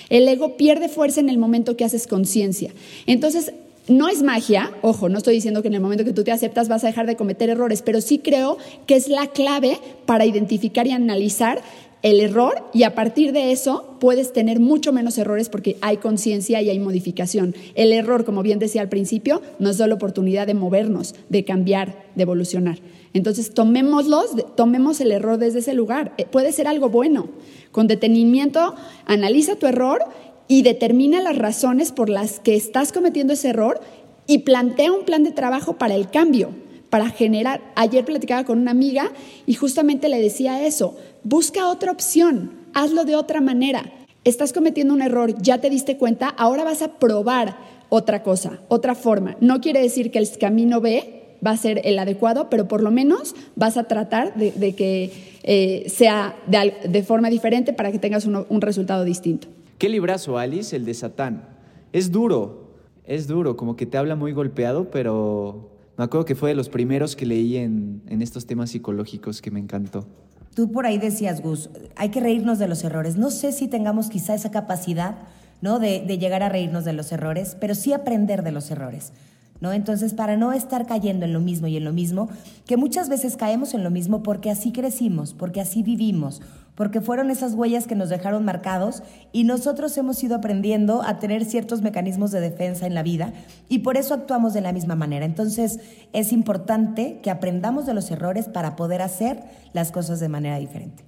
El 0.08 0.28
ego 0.28 0.56
pierde 0.56 0.88
fuerza 0.88 1.20
en 1.20 1.28
el 1.28 1.38
momento 1.38 1.76
que 1.76 1.84
haces 1.84 2.06
conciencia. 2.06 2.72
Entonces, 3.06 3.52
no 3.88 4.08
es 4.08 4.22
magia, 4.22 4.72
ojo, 4.82 5.08
no 5.08 5.18
estoy 5.18 5.34
diciendo 5.34 5.62
que 5.62 5.68
en 5.68 5.74
el 5.74 5.80
momento 5.80 6.04
que 6.04 6.12
tú 6.12 6.24
te 6.24 6.32
aceptas 6.32 6.68
vas 6.68 6.84
a 6.84 6.88
dejar 6.88 7.06
de 7.06 7.16
cometer 7.16 7.50
errores, 7.50 7.82
pero 7.82 8.00
sí 8.00 8.18
creo 8.18 8.58
que 8.86 8.96
es 8.96 9.08
la 9.08 9.28
clave 9.28 9.78
para 10.06 10.26
identificar 10.26 10.86
y 10.86 10.90
analizar 10.90 11.62
el 12.02 12.20
error 12.20 12.64
y 12.72 12.82
a 12.84 12.94
partir 12.94 13.32
de 13.32 13.52
eso 13.52 13.96
puedes 13.98 14.32
tener 14.32 14.60
mucho 14.60 14.92
menos 14.92 15.18
errores 15.18 15.48
porque 15.48 15.76
hay 15.80 15.96
conciencia 15.96 16.60
y 16.62 16.70
hay 16.70 16.78
modificación. 16.78 17.54
El 17.74 17.92
error, 17.92 18.24
como 18.24 18.42
bien 18.42 18.58
decía 18.58 18.82
al 18.82 18.88
principio, 18.88 19.42
nos 19.58 19.78
da 19.78 19.86
la 19.86 19.94
oportunidad 19.94 20.46
de 20.46 20.54
movernos, 20.54 21.14
de 21.28 21.44
cambiar, 21.44 22.06
de 22.14 22.22
evolucionar. 22.22 22.78
Entonces, 23.12 23.54
tomémoslos, 23.54 24.32
tomemos 24.56 25.00
el 25.00 25.10
error 25.10 25.38
desde 25.38 25.60
ese 25.60 25.74
lugar. 25.74 26.12
Eh, 26.18 26.26
puede 26.30 26.52
ser 26.52 26.68
algo 26.68 26.90
bueno. 26.90 27.28
Con 27.72 27.86
detenimiento, 27.86 28.74
analiza 29.06 29.56
tu 29.56 29.66
error 29.66 30.04
y 30.48 30.62
determina 30.62 31.20
las 31.20 31.36
razones 31.36 31.92
por 31.92 32.08
las 32.08 32.40
que 32.40 32.56
estás 32.56 32.92
cometiendo 32.92 33.32
ese 33.32 33.50
error 33.50 33.80
y 34.26 34.38
plantea 34.38 34.92
un 34.92 35.04
plan 35.04 35.24
de 35.24 35.32
trabajo 35.32 35.74
para 35.74 35.94
el 35.94 36.10
cambio, 36.10 36.50
para 36.90 37.10
generar. 37.10 37.60
Ayer 37.74 38.04
platicaba 38.04 38.44
con 38.44 38.58
una 38.58 38.70
amiga 38.70 39.10
y 39.46 39.54
justamente 39.54 40.08
le 40.08 40.20
decía 40.20 40.66
eso, 40.66 40.96
busca 41.22 41.68
otra 41.68 41.92
opción, 41.92 42.52
hazlo 42.74 43.04
de 43.04 43.16
otra 43.16 43.40
manera. 43.40 43.92
Estás 44.24 44.52
cometiendo 44.52 44.94
un 44.94 45.02
error, 45.02 45.40
ya 45.40 45.58
te 45.58 45.70
diste 45.70 45.96
cuenta, 45.96 46.28
ahora 46.28 46.64
vas 46.64 46.82
a 46.82 46.98
probar 46.98 47.56
otra 47.88 48.22
cosa, 48.22 48.60
otra 48.68 48.94
forma. 48.94 49.36
No 49.40 49.60
quiere 49.60 49.80
decir 49.80 50.10
que 50.10 50.18
el 50.18 50.28
camino 50.38 50.80
B 50.80 51.36
va 51.46 51.52
a 51.52 51.56
ser 51.56 51.82
el 51.84 51.98
adecuado, 51.98 52.50
pero 52.50 52.66
por 52.66 52.82
lo 52.82 52.90
menos 52.90 53.36
vas 53.54 53.76
a 53.76 53.84
tratar 53.84 54.34
de, 54.34 54.74
que 54.74 55.12
eh, 55.44 55.84
sea 55.88 56.34
de, 56.46 57.02
forma 57.04 57.30
diferente 57.30 57.72
para 57.72 57.92
que 57.92 58.00
tengas 58.00 58.26
un 58.26 58.60
resultado 58.60 59.04
distinto. 59.04 59.48
Qué 59.78 59.90
librazo, 59.90 60.38
Alice, 60.38 60.74
el 60.74 60.86
de 60.86 60.94
Satán. 60.94 61.44
Es 61.92 62.10
duro, 62.10 62.70
es 63.04 63.26
duro, 63.26 63.56
como 63.56 63.76
que 63.76 63.84
te 63.84 63.98
habla 63.98 64.16
muy 64.16 64.32
golpeado, 64.32 64.90
pero 64.90 65.70
me 65.98 66.04
acuerdo 66.04 66.24
que 66.24 66.34
fue 66.34 66.50
de 66.50 66.54
los 66.54 66.70
primeros 66.70 67.14
que 67.14 67.26
leí 67.26 67.56
en, 67.56 68.02
estos 68.08 68.46
temas 68.46 68.70
psicológicos 68.70 69.42
que 69.42 69.50
me 69.50 69.60
encantó. 69.60 70.06
Tú 70.54 70.72
por 70.72 70.86
ahí 70.86 70.96
decías, 70.96 71.42
Gus, 71.42 71.68
hay 71.94 72.08
que 72.08 72.20
reírnos 72.20 72.58
de 72.58 72.68
los 72.68 72.84
errores. 72.84 73.16
No 73.16 73.30
sé 73.30 73.52
si 73.52 73.68
tengamos 73.68 74.08
quizá 74.08 74.34
esa 74.34 74.50
capacidad 74.50 75.18
¿no? 75.60 75.78
de, 75.78 76.00
de 76.00 76.16
llegar 76.16 76.42
a 76.42 76.48
reírnos 76.48 76.86
de 76.86 76.94
los 76.94 77.12
errores, 77.12 77.56
pero 77.60 77.74
sí 77.74 77.92
aprender 77.92 78.42
de 78.42 78.52
los 78.52 78.70
errores. 78.70 79.12
¿No? 79.60 79.72
Entonces, 79.72 80.12
para 80.12 80.36
no 80.36 80.52
estar 80.52 80.86
cayendo 80.86 81.24
en 81.24 81.32
lo 81.32 81.40
mismo 81.40 81.66
y 81.66 81.78
en 81.78 81.84
lo 81.84 81.92
mismo, 81.92 82.28
que 82.66 82.76
muchas 82.76 83.08
veces 83.08 83.36
caemos 83.36 83.72
en 83.72 83.84
lo 83.84 83.90
mismo 83.90 84.22
porque 84.22 84.50
así 84.50 84.70
crecimos, 84.70 85.32
porque 85.32 85.62
así 85.62 85.82
vivimos, 85.82 86.42
porque 86.76 87.00
fueron 87.00 87.30
esas 87.30 87.54
huellas 87.54 87.88
que 87.88 87.96
nos 87.96 88.08
dejaron 88.08 88.44
marcados 88.44 89.02
y 89.32 89.44
nosotros 89.44 89.96
hemos 89.98 90.22
ido 90.22 90.36
aprendiendo 90.36 91.02
a 91.02 91.18
tener 91.18 91.44
ciertos 91.44 91.82
mecanismos 91.82 92.30
de 92.30 92.40
defensa 92.40 92.86
en 92.86 92.94
la 92.94 93.02
vida 93.02 93.32
y 93.68 93.80
por 93.80 93.96
eso 93.96 94.14
actuamos 94.14 94.54
de 94.54 94.60
la 94.60 94.72
misma 94.72 94.94
manera. 94.94 95.26
Entonces 95.26 95.80
es 96.12 96.32
importante 96.32 97.18
que 97.22 97.30
aprendamos 97.30 97.86
de 97.86 97.94
los 97.94 98.10
errores 98.10 98.46
para 98.48 98.76
poder 98.76 99.02
hacer 99.02 99.42
las 99.72 99.90
cosas 99.90 100.20
de 100.20 100.28
manera 100.28 100.58
diferente. 100.58 101.02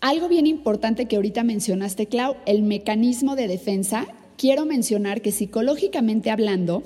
Algo 0.00 0.28
bien 0.28 0.46
importante 0.46 1.06
que 1.06 1.16
ahorita 1.16 1.42
mencionaste, 1.42 2.06
Clau, 2.06 2.36
el 2.46 2.62
mecanismo 2.62 3.34
de 3.34 3.48
defensa. 3.48 4.06
Quiero 4.36 4.64
mencionar 4.64 5.22
que 5.22 5.32
psicológicamente 5.32 6.30
hablando, 6.30 6.84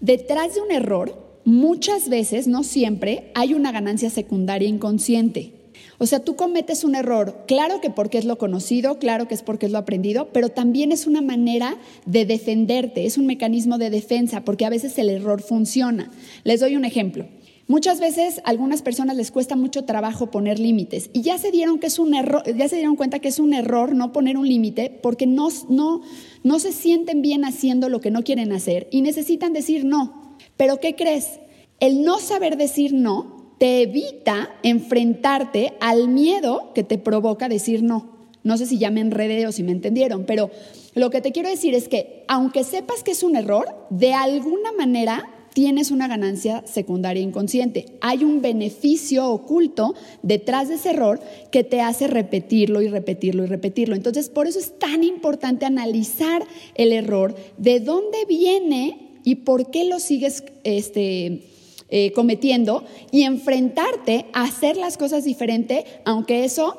detrás 0.00 0.54
de 0.54 0.62
un 0.62 0.70
error, 0.70 1.40
muchas 1.44 2.08
veces, 2.08 2.46
no 2.46 2.62
siempre, 2.62 3.30
hay 3.34 3.52
una 3.52 3.70
ganancia 3.70 4.08
secundaria 4.08 4.66
inconsciente. 4.66 5.63
O 5.98 6.06
sea, 6.06 6.20
tú 6.20 6.36
cometes 6.36 6.84
un 6.84 6.94
error, 6.94 7.44
claro 7.46 7.80
que 7.80 7.90
porque 7.90 8.18
es 8.18 8.24
lo 8.24 8.38
conocido, 8.38 8.98
claro 8.98 9.28
que 9.28 9.34
es 9.34 9.42
porque 9.42 9.66
es 9.66 9.72
lo 9.72 9.78
aprendido, 9.78 10.28
pero 10.32 10.48
también 10.48 10.92
es 10.92 11.06
una 11.06 11.22
manera 11.22 11.76
de 12.06 12.26
defenderte, 12.26 13.06
es 13.06 13.18
un 13.18 13.26
mecanismo 13.26 13.78
de 13.78 13.90
defensa, 13.90 14.44
porque 14.44 14.64
a 14.64 14.70
veces 14.70 14.98
el 14.98 15.10
error 15.10 15.42
funciona. 15.42 16.10
Les 16.44 16.60
doy 16.60 16.76
un 16.76 16.84
ejemplo. 16.84 17.26
Muchas 17.66 17.98
veces 17.98 18.42
a 18.44 18.50
algunas 18.50 18.82
personas 18.82 19.16
les 19.16 19.30
cuesta 19.30 19.56
mucho 19.56 19.84
trabajo 19.84 20.30
poner 20.30 20.58
límites 20.58 21.08
y 21.14 21.22
ya 21.22 21.38
se 21.38 21.50
dieron 21.50 21.78
que 21.78 21.86
es 21.86 21.98
un 21.98 22.14
error, 22.14 22.42
ya 22.54 22.68
se 22.68 22.76
dieron 22.76 22.94
cuenta 22.94 23.20
que 23.20 23.28
es 23.28 23.38
un 23.38 23.54
error 23.54 23.94
no 23.94 24.12
poner 24.12 24.36
un 24.36 24.46
límite 24.46 24.90
porque 25.02 25.26
no, 25.26 25.48
no, 25.70 26.02
no 26.42 26.58
se 26.58 26.72
sienten 26.72 27.22
bien 27.22 27.42
haciendo 27.46 27.88
lo 27.88 28.02
que 28.02 28.10
no 28.10 28.22
quieren 28.22 28.52
hacer 28.52 28.86
y 28.90 29.00
necesitan 29.00 29.54
decir 29.54 29.86
no. 29.86 30.36
Pero 30.58 30.78
¿qué 30.78 30.94
crees? 30.94 31.40
El 31.80 32.04
no 32.04 32.18
saber 32.18 32.58
decir 32.58 32.92
no 32.92 33.33
te 33.64 33.80
evita 33.80 34.54
enfrentarte 34.62 35.72
al 35.80 36.08
miedo 36.08 36.72
que 36.74 36.84
te 36.84 36.98
provoca 36.98 37.48
decir 37.48 37.82
no. 37.82 38.28
No 38.42 38.58
sé 38.58 38.66
si 38.66 38.76
ya 38.76 38.90
me 38.90 39.00
enredé 39.00 39.46
o 39.46 39.52
si 39.52 39.62
me 39.62 39.72
entendieron, 39.72 40.26
pero 40.26 40.50
lo 40.94 41.08
que 41.08 41.22
te 41.22 41.32
quiero 41.32 41.48
decir 41.48 41.74
es 41.74 41.88
que 41.88 42.24
aunque 42.28 42.62
sepas 42.62 43.02
que 43.02 43.12
es 43.12 43.22
un 43.22 43.36
error, 43.36 43.64
de 43.88 44.12
alguna 44.12 44.70
manera 44.72 45.30
tienes 45.54 45.90
una 45.90 46.08
ganancia 46.08 46.62
secundaria 46.66 47.22
inconsciente. 47.22 47.86
Hay 48.02 48.22
un 48.22 48.42
beneficio 48.42 49.30
oculto 49.30 49.94
detrás 50.22 50.68
de 50.68 50.74
ese 50.74 50.90
error 50.90 51.18
que 51.50 51.64
te 51.64 51.80
hace 51.80 52.06
repetirlo 52.06 52.82
y 52.82 52.88
repetirlo 52.88 53.44
y 53.44 53.46
repetirlo. 53.46 53.96
Entonces, 53.96 54.28
por 54.28 54.46
eso 54.46 54.58
es 54.58 54.78
tan 54.78 55.02
importante 55.02 55.64
analizar 55.64 56.46
el 56.74 56.92
error, 56.92 57.34
de 57.56 57.80
dónde 57.80 58.26
viene 58.28 59.20
y 59.24 59.36
por 59.36 59.70
qué 59.70 59.84
lo 59.84 60.00
sigues 60.00 60.44
este, 60.64 61.53
eh, 61.88 62.12
cometiendo 62.12 62.84
y 63.10 63.22
enfrentarte 63.22 64.26
a 64.32 64.44
hacer 64.44 64.76
las 64.76 64.96
cosas 64.96 65.24
diferente, 65.24 65.84
aunque 66.04 66.44
eso 66.44 66.76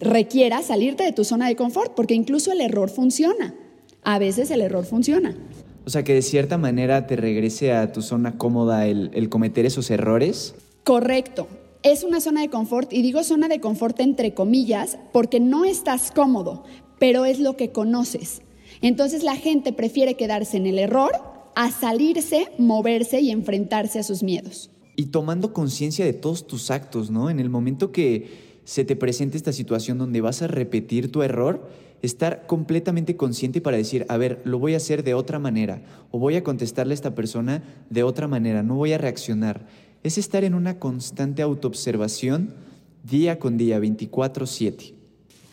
requiera 0.00 0.62
salirte 0.62 1.04
de 1.04 1.12
tu 1.12 1.24
zona 1.24 1.48
de 1.48 1.56
confort, 1.56 1.94
porque 1.94 2.14
incluso 2.14 2.52
el 2.52 2.60
error 2.60 2.90
funciona. 2.90 3.54
A 4.02 4.18
veces 4.18 4.50
el 4.50 4.60
error 4.60 4.84
funciona. 4.84 5.36
O 5.84 5.90
sea, 5.90 6.04
que 6.04 6.14
de 6.14 6.22
cierta 6.22 6.58
manera 6.58 7.06
te 7.06 7.16
regrese 7.16 7.72
a 7.72 7.92
tu 7.92 8.02
zona 8.02 8.36
cómoda 8.36 8.86
el, 8.86 9.10
el 9.14 9.28
cometer 9.28 9.64
esos 9.64 9.90
errores. 9.90 10.54
Correcto. 10.84 11.48
Es 11.82 12.02
una 12.02 12.20
zona 12.20 12.40
de 12.40 12.50
confort 12.50 12.92
y 12.92 13.02
digo 13.02 13.22
zona 13.22 13.48
de 13.48 13.60
confort 13.60 14.00
entre 14.00 14.34
comillas 14.34 14.98
porque 15.12 15.40
no 15.40 15.64
estás 15.64 16.10
cómodo, 16.10 16.64
pero 16.98 17.24
es 17.24 17.38
lo 17.38 17.56
que 17.56 17.70
conoces. 17.70 18.42
Entonces 18.82 19.22
la 19.22 19.36
gente 19.36 19.72
prefiere 19.72 20.14
quedarse 20.14 20.56
en 20.56 20.66
el 20.66 20.78
error 20.78 21.12
a 21.58 21.72
salirse, 21.72 22.52
moverse 22.56 23.20
y 23.20 23.32
enfrentarse 23.32 23.98
a 23.98 24.04
sus 24.04 24.22
miedos. 24.22 24.70
Y 24.94 25.06
tomando 25.06 25.52
conciencia 25.52 26.04
de 26.04 26.12
todos 26.12 26.46
tus 26.46 26.70
actos, 26.70 27.10
¿no? 27.10 27.30
En 27.30 27.40
el 27.40 27.50
momento 27.50 27.90
que 27.90 28.60
se 28.62 28.84
te 28.84 28.94
presente 28.94 29.36
esta 29.36 29.52
situación 29.52 29.98
donde 29.98 30.20
vas 30.20 30.40
a 30.40 30.46
repetir 30.46 31.10
tu 31.10 31.22
error, 31.22 31.68
estar 32.00 32.46
completamente 32.46 33.16
consciente 33.16 33.60
para 33.60 33.76
decir, 33.76 34.06
a 34.08 34.16
ver, 34.16 34.40
lo 34.44 34.60
voy 34.60 34.74
a 34.74 34.76
hacer 34.76 35.02
de 35.02 35.14
otra 35.14 35.40
manera, 35.40 35.82
o 36.12 36.20
voy 36.20 36.36
a 36.36 36.44
contestarle 36.44 36.92
a 36.92 36.94
esta 36.94 37.16
persona 37.16 37.64
de 37.90 38.04
otra 38.04 38.28
manera, 38.28 38.62
no 38.62 38.76
voy 38.76 38.92
a 38.92 38.98
reaccionar. 38.98 39.66
Es 40.04 40.16
estar 40.16 40.44
en 40.44 40.54
una 40.54 40.78
constante 40.78 41.42
autoobservación 41.42 42.54
día 43.02 43.40
con 43.40 43.58
día, 43.58 43.80
24/7. 43.80 44.94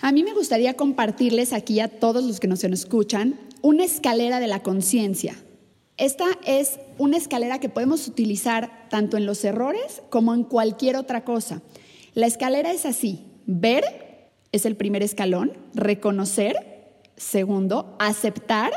A 0.02 0.12
mí 0.12 0.24
me 0.24 0.36
gustaría 0.36 0.76
compartirles 0.76 1.52
aquí 1.52 1.80
a 1.80 1.88
todos 1.88 2.24
los 2.24 2.40
que 2.40 2.48
nos 2.48 2.64
escuchan 2.64 3.40
una 3.64 3.86
escalera 3.86 4.40
de 4.40 4.46
la 4.46 4.62
conciencia 4.62 5.36
esta 5.98 6.26
es 6.46 6.80
una 6.98 7.18
escalera 7.18 7.60
que 7.60 7.70
podemos 7.70 8.08
utilizar 8.08 8.88
tanto 8.90 9.16
en 9.16 9.26
los 9.26 9.44
errores 9.46 10.02
como 10.10 10.34
en 10.34 10.44
cualquier 10.44 10.98
otra 10.98 11.24
cosa. 11.24 11.62
La 12.14 12.28
escalera 12.28 12.72
es 12.72 12.86
así. 12.86 13.26
Ver 13.46 14.32
es 14.52 14.66
el 14.66 14.76
primer 14.76 15.04
escalón, 15.04 15.54
reconocer, 15.74 17.02
segundo, 17.16 17.96
aceptar, 18.00 18.74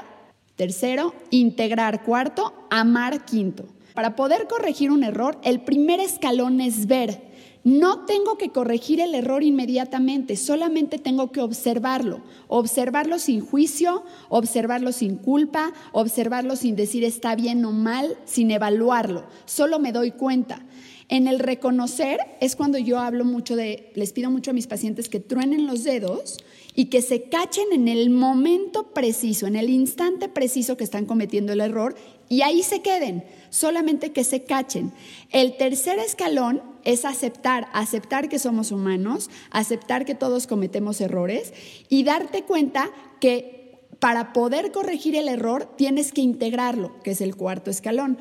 tercero, 0.57 1.15
integrar, 1.31 2.05
cuarto, 2.05 2.55
amar, 2.71 3.25
quinto. 3.25 3.67
Para 3.95 4.15
poder 4.15 4.47
corregir 4.47 4.91
un 4.93 5.03
error, 5.03 5.39
el 5.43 5.61
primer 5.61 5.99
escalón 6.01 6.61
es 6.61 6.87
ver. 6.87 7.28
No 7.69 8.07
tengo 8.07 8.39
que 8.39 8.49
corregir 8.49 8.99
el 8.99 9.15
error 9.15 9.43
inmediatamente, 9.43 10.37
solamente 10.37 10.97
tengo 10.97 11.33
que 11.33 11.43
observarlo. 11.43 12.23
Observarlo 12.47 13.19
sin 13.19 13.43
juicio, 13.45 14.05
observarlo 14.31 14.91
sin 14.91 15.17
culpa, 15.17 15.75
observarlo 15.93 16.57
sin 16.57 16.77
decir 16.77 17.05
está 17.05 17.35
bien 17.35 17.63
o 17.67 17.71
mal, 17.71 18.17
sin 18.25 18.51
evaluarlo. 18.53 19.25
Solo 19.45 19.81
me 19.81 19.93
doy 19.93 20.13
cuenta. 20.13 20.63
En 21.09 21.27
el 21.27 21.39
reconocer 21.39 22.19
es 22.41 22.55
cuando 22.55 22.77
yo 22.77 22.99
hablo 22.99 23.25
mucho 23.25 23.57
de, 23.57 23.91
les 23.95 24.13
pido 24.13 24.31
mucho 24.31 24.51
a 24.51 24.55
mis 24.55 24.67
pacientes 24.67 25.09
que 25.09 25.21
truenen 25.21 25.67
los 25.67 25.83
dedos 25.83 26.39
y 26.75 26.87
que 26.87 27.01
se 27.01 27.23
cachen 27.23 27.73
en 27.73 27.89
el 27.89 28.11
momento 28.11 28.93
preciso, 28.93 29.47
en 29.47 29.57
el 29.57 29.71
instante 29.71 30.29
preciso 30.29 30.77
que 30.77 30.85
están 30.85 31.07
cometiendo 31.07 31.55
el 31.55 31.63
error 31.63 31.97
y 32.29 32.43
ahí 32.43 32.63
se 32.63 32.83
queden, 32.83 33.25
solamente 33.49 34.13
que 34.13 34.23
se 34.23 34.45
cachen. 34.45 34.93
El 35.31 35.57
tercer 35.57 35.99
escalón 35.99 36.63
es 36.85 37.07
aceptar, 37.07 37.69
aceptar 37.73 38.29
que 38.29 38.39
somos 38.39 38.71
humanos, 38.71 39.31
aceptar 39.51 40.05
que 40.05 40.15
todos 40.15 40.47
cometemos 40.47 41.01
errores 41.01 41.55
y 41.89 42.05
darte 42.05 42.43
cuenta 42.43 42.91
que 43.19 43.59
para 43.99 44.33
poder 44.33 44.71
corregir 44.73 45.17
el 45.17 45.29
error 45.29 45.75
tienes 45.77 46.13
que 46.13 46.21
integrarlo, 46.21 47.01
que 47.03 47.13
es 47.13 47.21
el 47.21 47.35
cuarto 47.35 47.71
escalón. 47.71 48.19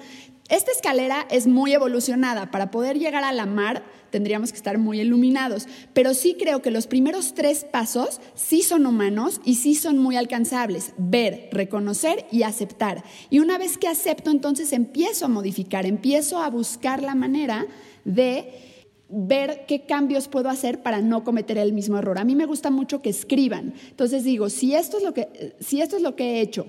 Esta 0.50 0.72
escalera 0.72 1.28
es 1.30 1.46
muy 1.46 1.74
evolucionada. 1.74 2.52
Para 2.52 2.72
poder 2.72 2.98
llegar 2.98 3.24
a 3.26 3.34
la 3.34 3.46
mar 3.46 3.84
tendríamos 4.12 4.52
que 4.52 4.58
estar 4.58 4.78
muy 4.78 5.02
iluminados, 5.02 5.68
pero 5.94 6.14
sí 6.14 6.38
creo 6.40 6.62
que 6.62 6.72
los 6.72 6.88
primeros 6.88 7.34
tres 7.34 7.66
pasos 7.66 8.22
sí 8.36 8.62
son 8.62 8.86
humanos 8.86 9.42
y 9.44 9.56
sí 9.56 9.76
son 9.76 9.98
muy 9.98 10.16
alcanzables. 10.16 10.94
Ver, 10.98 11.50
reconocer 11.52 12.26
y 12.32 12.44
aceptar. 12.44 13.04
Y 13.30 13.40
una 13.40 13.58
vez 13.58 13.78
que 13.78 13.90
acepto, 13.90 14.32
entonces 14.32 14.72
empiezo 14.72 15.26
a 15.26 15.30
modificar, 15.30 15.86
empiezo 15.86 16.42
a 16.42 16.50
buscar 16.50 17.04
la 17.04 17.16
manera 17.16 17.68
de 18.06 18.54
ver 19.10 19.66
qué 19.68 19.86
cambios 19.86 20.30
puedo 20.30 20.50
hacer 20.50 20.82
para 20.82 21.02
no 21.02 21.26
cometer 21.26 21.58
el 21.58 21.74
mismo 21.74 21.98
error. 21.98 22.20
A 22.20 22.26
mí 22.26 22.36
me 22.36 22.46
gusta 22.46 22.70
mucho 22.70 23.02
que 23.02 23.10
escriban. 23.10 23.74
Entonces 23.90 24.24
digo, 24.24 24.50
si 24.50 24.76
esto 24.76 24.98
es 24.98 25.04
lo 25.04 25.14
que, 25.14 25.56
si 25.60 25.82
esto 25.82 25.98
es 25.98 26.02
lo 26.02 26.16
que 26.16 26.24
he 26.24 26.42
hecho 26.42 26.68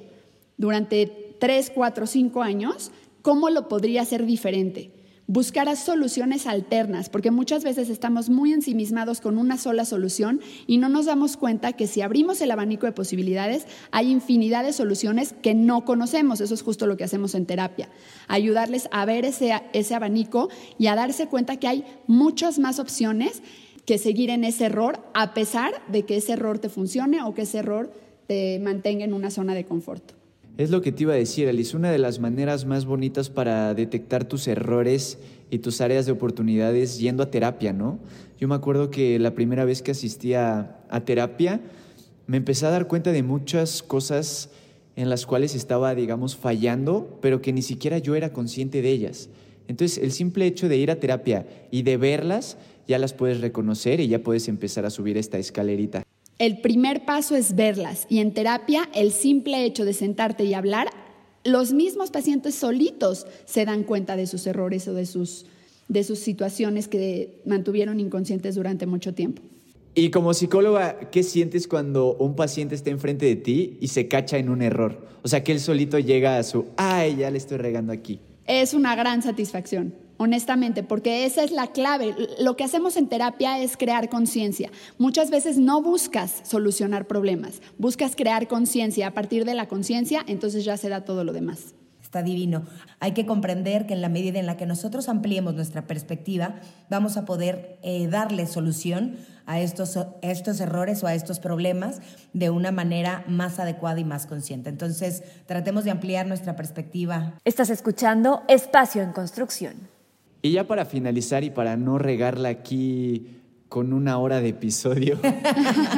durante 0.57 1.37
tres, 1.39 1.71
cuatro, 1.73 2.07
cinco 2.07 2.43
años, 2.43 2.91
¿Cómo 3.29 3.51
lo 3.51 3.69
podría 3.69 4.01
hacer 4.01 4.25
diferente? 4.25 4.91
Buscar 5.27 5.77
soluciones 5.77 6.47
alternas, 6.47 7.11
porque 7.11 7.31
muchas 7.31 7.63
veces 7.63 7.91
estamos 7.91 8.31
muy 8.31 8.55
ensimismados 8.55 9.21
con 9.21 9.37
una 9.37 9.59
sola 9.59 9.85
solución 9.85 10.41
y 10.67 10.79
no 10.79 10.89
nos 10.89 11.05
damos 11.05 11.37
cuenta 11.37 11.75
que 11.75 11.87
si 11.87 12.01
abrimos 12.01 12.41
el 12.41 12.51
abanico 12.53 12.87
de 12.87 12.93
posibilidades, 12.93 13.67
hay 13.91 14.11
infinidad 14.11 14.65
de 14.65 14.73
soluciones 14.73 15.35
que 15.43 15.55
no 15.55 15.85
conocemos. 15.85 16.41
Eso 16.41 16.55
es 16.55 16.63
justo 16.63 16.87
lo 16.87 16.97
que 16.97 17.05
hacemos 17.05 17.35
en 17.35 17.45
terapia. 17.45 17.91
Ayudarles 18.29 18.89
a 18.93 19.05
ver 19.05 19.27
ese, 19.27 19.53
ese 19.75 19.95
abanico 19.95 20.49
y 20.79 20.87
a 20.87 20.95
darse 20.95 21.27
cuenta 21.27 21.59
que 21.59 21.69
hay 21.69 21.85
muchas 22.07 22.59
más 22.59 22.79
opciones 22.79 23.43
que 23.85 23.99
seguir 23.99 24.31
en 24.31 24.43
ese 24.43 24.65
error, 24.65 25.05
a 25.13 25.35
pesar 25.35 25.75
de 25.89 26.07
que 26.07 26.17
ese 26.17 26.33
error 26.33 26.61
te 26.61 26.71
funcione 26.71 27.21
o 27.23 27.35
que 27.35 27.43
ese 27.43 27.59
error 27.59 27.93
te 28.27 28.59
mantenga 28.59 29.05
en 29.05 29.13
una 29.13 29.31
zona 29.31 29.55
de 29.55 29.67
confort. 29.67 30.18
Es 30.59 30.71
lo 30.71 30.83
que 30.83 30.91
te 30.91 31.05
iba 31.05 31.13
a 31.13 31.17
decir, 31.17 31.49
Alice. 31.49 31.77
Una 31.77 31.93
de 31.93 31.99
las 31.99 32.19
maneras 32.19 32.67
más 32.67 32.85
bonitas 32.85 33.31
para 33.31 33.75
detectar 33.75 34.25
tus 34.25 34.49
errores 34.49 35.19
y 35.53 35.61
tus 35.61 35.81
áreas 35.81 36.05
de 36.05 36.11
oportunidades 36.11 36.99
yendo 36.99 37.23
a 37.23 37.31
terapia, 37.31 37.73
¿no? 37.73 38.01
Yo 38.41 38.49
me 38.49 38.57
acuerdo 38.57 38.91
que 38.91 39.21
la 39.21 39.35
primera 39.35 39.65
vez 39.65 39.83
que 39.83 39.93
asistí 39.93 40.35
a, 40.35 40.81
a 40.91 41.05
terapia, 41.05 41.61
me 42.27 42.39
empecé 42.39 42.67
a 42.67 42.71
dar 42.71 42.89
cuenta 42.89 43.13
de 43.13 43.23
muchas 43.23 43.85
cosas 43.85 44.51
en 44.97 45.09
las 45.09 45.27
cuales 45.27 45.55
estaba, 45.55 45.95
digamos, 45.95 46.37
fallando, 46.37 47.21
pero 47.23 47.41
que 47.41 47.53
ni 47.53 47.63
siquiera 47.63 47.99
yo 47.99 48.17
era 48.17 48.33
consciente 48.33 48.83
de 48.83 48.91
ellas. 48.91 49.29
Entonces, 49.69 49.99
el 49.99 50.11
simple 50.11 50.45
hecho 50.47 50.69
de 50.69 50.77
ir 50.77 50.91
a 50.91 50.99
terapia 50.99 51.47
y 51.71 51.83
de 51.83 51.97
verlas, 51.99 52.57
ya 52.89 52.99
las 52.99 53.13
puedes 53.13 53.41
reconocer 53.41 54.01
y 54.01 54.09
ya 54.09 54.19
puedes 54.25 54.49
empezar 54.49 54.85
a 54.85 54.91
subir 54.91 55.19
esta 55.19 55.39
escalerita. 55.39 56.08
El 56.39 56.61
primer 56.61 57.05
paso 57.05 57.35
es 57.35 57.57
verlas 57.57 58.07
y 58.09 58.21
en 58.21 58.33
terapia 58.33 58.89
el 58.95 59.11
simple 59.11 59.65
hecho 59.65 59.85
de 59.85 59.93
sentarte 59.93 60.45
y 60.45 60.55
hablar, 60.55 60.89
los 61.43 61.73
mismos 61.73 62.13
pacientes 62.13 62.55
solitos 62.55 63.27
se 63.45 63.65
dan 63.65 63.83
cuenta 63.83 64.15
de 64.15 64.29
sus 64.29 64.47
errores 64.47 64.87
o 64.87 64.95
de 64.95 65.05
sus, 65.05 65.47
de 65.89 66.05
sus 66.05 66.21
situaciones 66.21 66.87
que 66.87 67.43
mantuvieron 67.45 67.99
inconscientes 67.99 68.55
durante 68.55 68.87
mucho 68.87 69.15
tiempo. 69.15 69.43
Y 69.97 70.11
como 70.11 70.33
psicóloga, 70.33 71.11
¿qué 71.11 71.25
sientes 71.25 71.67
cuando 71.67 72.15
un 72.15 72.37
paciente 72.37 72.77
está 72.77 72.91
enfrente 72.91 73.27
de 73.27 73.35
ti 73.35 73.77
y 73.81 73.89
se 73.89 74.07
cacha 74.07 74.39
en 74.39 74.49
un 74.49 74.63
error? 74.63 75.09
O 75.23 75.29
sea, 75.29 75.43
que 75.43 75.51
él 75.51 75.59
solito 75.59 75.99
llega 75.99 76.39
a 76.39 76.45
su, 76.45 76.67
ay, 76.77 77.17
ya 77.17 77.33
le 77.33 77.39
estoy 77.39 77.59
regando 77.59 77.93
aquí. 77.93 78.21
Es 78.47 78.75
una 78.75 78.95
gran 78.95 79.23
satisfacción 79.23 79.93
honestamente, 80.19 80.83
porque 80.83 81.25
esa 81.25 81.43
es 81.43 81.51
la 81.51 81.69
clave. 81.69 82.15
Lo 82.41 82.57
que 82.57 82.65
hacemos 82.65 82.97
en 82.97 83.09
terapia 83.09 83.59
es 83.59 83.77
crear 83.77 84.09
conciencia. 84.11 84.71
Muchas 84.99 85.31
veces 85.31 85.57
no 85.57 85.81
buscas 85.81 86.43
solucionar 86.45 87.07
problemas, 87.07 87.63
buscas 87.79 88.15
crear 88.15 88.47
conciencia. 88.47 89.07
A 89.07 89.15
partir 89.15 89.45
de 89.45 89.55
la 89.55 89.67
conciencia, 89.67 90.23
entonces 90.27 90.65
ya 90.65 90.77
se 90.77 90.91
da 90.91 91.05
todo 91.05 91.25
lo 91.25 91.33
demás. 91.33 91.75
Está 92.03 92.23
divino. 92.23 92.63
Hay 93.01 93.13
que 93.13 93.27
comprender 93.27 93.87
que 93.87 93.93
en 93.93 94.01
la 94.01 94.09
medida 94.09 94.39
en 94.39 94.47
la 94.47 94.57
que 94.57 94.65
nosotros 94.65 95.11
ampliemos 95.11 95.55
nuestra 95.55 95.87
perspectiva, 95.87 96.55
vamos 96.89 97.19
a 97.19 97.27
poder 97.27 97.79
eh, 97.83 98.07
darle 98.09 98.47
solución 98.47 99.19
a 99.45 99.61
estos, 99.61 99.99
estos 100.23 100.59
errores 100.61 101.05
o 101.05 101.07
a 101.07 101.15
estos 101.15 101.39
problemas 101.39 102.01
de 102.33 102.49
una 102.49 102.73
manera 102.73 103.25
más 103.29 103.59
adecuada 103.59 104.01
y 104.01 104.05
más 104.05 104.25
consciente. 104.25 104.71
Entonces, 104.71 105.23
tratemos 105.45 105.85
de 105.85 105.91
ampliar 105.91 106.27
nuestra 106.27 106.57
perspectiva. 106.57 107.35
Estás 107.45 107.69
escuchando 107.69 108.43
Espacio 108.49 109.03
en 109.03 109.13
Construcción. 109.13 109.98
Y 110.41 110.53
ya 110.53 110.67
para 110.67 110.85
finalizar 110.85 111.43
y 111.43 111.51
para 111.51 111.77
no 111.77 111.99
regarla 111.99 112.49
aquí 112.49 113.39
con 113.69 113.93
una 113.93 114.19
hora 114.19 114.41
de 114.41 114.51
episodio, 114.51 115.19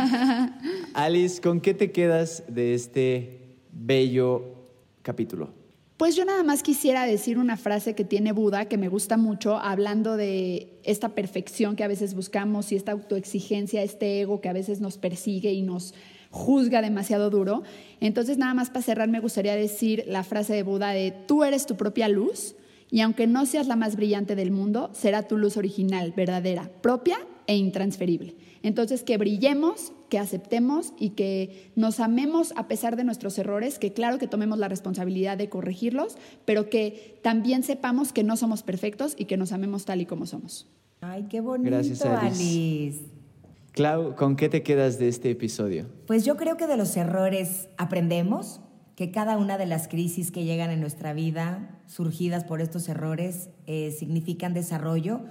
Alice, 0.95 1.41
¿con 1.41 1.61
qué 1.61 1.75
te 1.75 1.93
quedas 1.93 2.45
de 2.49 2.75
este 2.75 3.57
bello 3.71 4.45
capítulo? 5.03 5.51
Pues 5.99 6.17
yo 6.17 6.25
nada 6.25 6.43
más 6.43 6.63
quisiera 6.63 7.05
decir 7.05 7.37
una 7.37 7.59
frase 7.59 7.95
que 7.95 8.05
tiene 8.05 8.33
Buda 8.33 8.65
que 8.65 8.79
me 8.79 8.89
gusta 8.89 9.19
mucho, 9.19 9.59
hablando 9.59 10.17
de 10.17 10.81
esta 10.83 11.11
perfección 11.11 11.77
que 11.77 11.85
a 11.85 11.89
veces 11.89 12.15
buscamos 12.15 12.73
y 12.73 12.77
esta 12.77 12.93
autoexigencia, 12.93 13.83
este 13.83 14.23
ego 14.23 14.41
que 14.41 14.49
a 14.49 14.55
veces 14.55 14.81
nos 14.81 14.97
persigue 14.97 15.53
y 15.53 15.61
nos 15.61 15.93
juzga 16.31 16.81
demasiado 16.81 17.29
duro. 17.29 17.63
Entonces 18.01 18.39
nada 18.39 18.55
más 18.55 18.71
para 18.71 18.81
cerrar 18.81 19.11
me 19.11 19.21
gustaría 19.21 19.55
decir 19.55 20.05
la 20.07 20.25
frase 20.25 20.55
de 20.55 20.63
Buda 20.63 20.93
de 20.93 21.11
tú 21.11 21.45
eres 21.45 21.67
tu 21.67 21.77
propia 21.77 22.09
luz 22.09 22.55
y 22.91 23.01
aunque 23.01 23.27
no 23.27 23.47
seas 23.47 23.67
la 23.67 23.77
más 23.77 23.97
brillante 23.97 24.35
del 24.35 24.51
mundo, 24.51 24.91
será 24.93 25.23
tu 25.29 25.37
luz 25.37 25.57
original, 25.57 26.13
verdadera, 26.17 26.71
propia 26.83 27.19
e 27.47 27.57
intransferible. 27.57 28.37
Entonces, 28.63 29.03
que 29.03 29.17
brillemos, 29.17 29.93
que 30.09 30.19
aceptemos 30.19 30.93
y 30.99 31.11
que 31.11 31.71
nos 31.77 32.01
amemos 32.01 32.53
a 32.57 32.69
pesar 32.69 32.97
de 32.97 33.05
nuestros 33.05 33.39
errores, 33.39 33.79
que 33.79 33.93
claro 33.93 34.19
que 34.19 34.27
tomemos 34.27 34.59
la 34.59 34.69
responsabilidad 34.69 35.39
de 35.39 35.49
corregirlos, 35.49 36.17
pero 36.45 36.69
que 36.69 37.19
también 37.23 37.63
sepamos 37.63 38.13
que 38.13 38.25
no 38.25 38.37
somos 38.37 38.63
perfectos 38.63 39.15
y 39.17 39.25
que 39.25 39.37
nos 39.37 39.53
amemos 39.53 39.85
tal 39.85 40.01
y 40.01 40.07
como 40.07 40.27
somos. 40.27 40.69
Ay, 41.01 41.27
qué 41.31 41.41
bonito, 41.41 41.71
Gracias, 41.71 42.03
Alice. 42.05 43.01
Clau, 43.73 44.17
¿con 44.17 44.37
qué 44.37 44.49
te 44.49 44.63
quedas 44.63 44.99
de 44.99 45.09
este 45.09 45.31
episodio? 45.31 45.87
Pues 46.07 46.25
yo 46.25 46.37
creo 46.37 46.57
que 46.57 46.67
de 46.67 46.77
los 46.77 46.97
errores 46.97 47.69
aprendemos, 47.79 48.61
que 49.01 49.11
cada 49.11 49.39
una 49.39 49.57
de 49.57 49.65
las 49.65 49.89
crisis 49.89 50.31
que 50.31 50.45
llegan 50.45 50.71
en 50.71 50.79
nuestra 50.79 51.15
vida, 51.15 51.71
surgidas 51.87 52.45
por 52.45 52.61
estos 52.61 52.87
errores, 52.87 53.49
eh, 53.67 53.97
significan 53.99 54.53
desarrollo, 54.53 55.23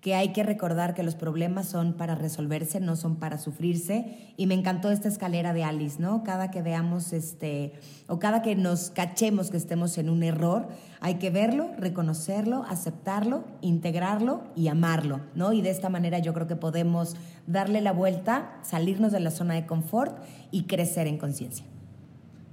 que 0.00 0.16
hay 0.16 0.32
que 0.32 0.42
recordar 0.42 0.92
que 0.92 1.04
los 1.04 1.14
problemas 1.14 1.68
son 1.68 1.92
para 1.92 2.16
resolverse, 2.16 2.80
no 2.80 2.96
son 2.96 3.20
para 3.20 3.38
sufrirse. 3.38 4.34
Y 4.36 4.48
me 4.48 4.54
encantó 4.54 4.90
esta 4.90 5.06
escalera 5.06 5.52
de 5.52 5.62
Alice, 5.62 6.02
¿no? 6.02 6.24
Cada 6.24 6.50
que 6.50 6.62
veamos 6.62 7.12
este, 7.12 7.74
o 8.08 8.18
cada 8.18 8.42
que 8.42 8.56
nos 8.56 8.90
cachemos 8.90 9.52
que 9.52 9.56
estemos 9.56 9.98
en 9.98 10.10
un 10.10 10.24
error, 10.24 10.66
hay 10.98 11.20
que 11.20 11.30
verlo, 11.30 11.70
reconocerlo, 11.78 12.64
aceptarlo, 12.68 13.44
integrarlo 13.60 14.42
y 14.56 14.66
amarlo, 14.66 15.20
¿no? 15.36 15.52
Y 15.52 15.62
de 15.62 15.70
esta 15.70 15.90
manera 15.90 16.18
yo 16.18 16.34
creo 16.34 16.48
que 16.48 16.56
podemos 16.56 17.14
darle 17.46 17.82
la 17.82 17.92
vuelta, 17.92 18.58
salirnos 18.64 19.12
de 19.12 19.20
la 19.20 19.30
zona 19.30 19.54
de 19.54 19.64
confort 19.64 20.18
y 20.50 20.64
crecer 20.64 21.06
en 21.06 21.18
conciencia. 21.18 21.71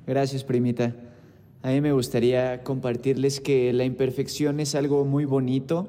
Gracias, 0.10 0.44
primita. 0.44 0.96
A 1.62 1.70
mí 1.70 1.82
me 1.82 1.92
gustaría 1.92 2.64
compartirles 2.64 3.40
que 3.40 3.72
la 3.74 3.86
imperfección 3.86 4.60
es 4.60 4.74
algo 4.74 5.06
muy 5.06 5.26
bonito 5.26 5.88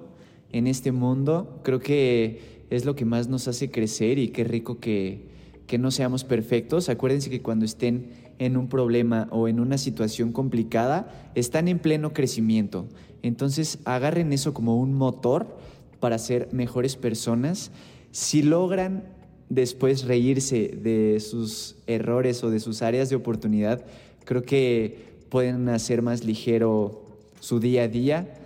en 0.52 0.66
este 0.66 0.92
mundo. 0.92 1.59
Creo 1.62 1.78
que 1.78 2.66
es 2.68 2.85
lo 2.85 2.94
que 2.94 3.06
más 3.06 3.28
nos 3.28 3.48
hace 3.48 3.70
crecer 3.70 4.18
y 4.18 4.28
qué 4.28 4.44
rico 4.44 4.78
que, 4.78 5.30
que 5.66 5.78
no 5.78 5.90
seamos 5.90 6.24
perfectos. 6.24 6.90
Acuérdense 6.90 7.30
que 7.30 7.40
cuando 7.40 7.64
estén 7.64 8.11
en 8.38 8.59
un 8.59 8.68
problema 8.68 9.26
o 9.30 9.48
en 9.48 9.59
una 9.59 9.78
situación 9.78 10.33
complicada, 10.33 11.33
están 11.35 11.66
en 11.66 11.78
pleno 11.78 12.12
crecimiento. 12.12 12.88
Entonces 13.22 13.78
agarren 13.87 14.35
eso 14.35 14.52
como 14.52 14.78
un 14.78 14.92
motor 14.92 15.56
para 15.98 16.18
ser 16.18 16.50
mejores 16.52 16.94
personas. 16.94 17.70
Si 18.11 18.42
logran 18.42 19.02
después 19.48 20.04
reírse 20.04 20.68
de 20.68 21.20
sus 21.20 21.76
errores 21.87 22.44
o 22.44 22.50
de 22.50 22.61
sus 22.61 22.83
áreas 22.83 23.11
de 23.11 23.16
oportunidad, 23.16 23.85
creo 24.24 24.42
que 24.42 25.11
pueden 25.28 25.68
hacer 25.68 26.02
más 26.02 26.24
ligero 26.24 27.02
su 27.40 27.61
día 27.61 27.85
a 27.85 27.88
día. 27.88 28.37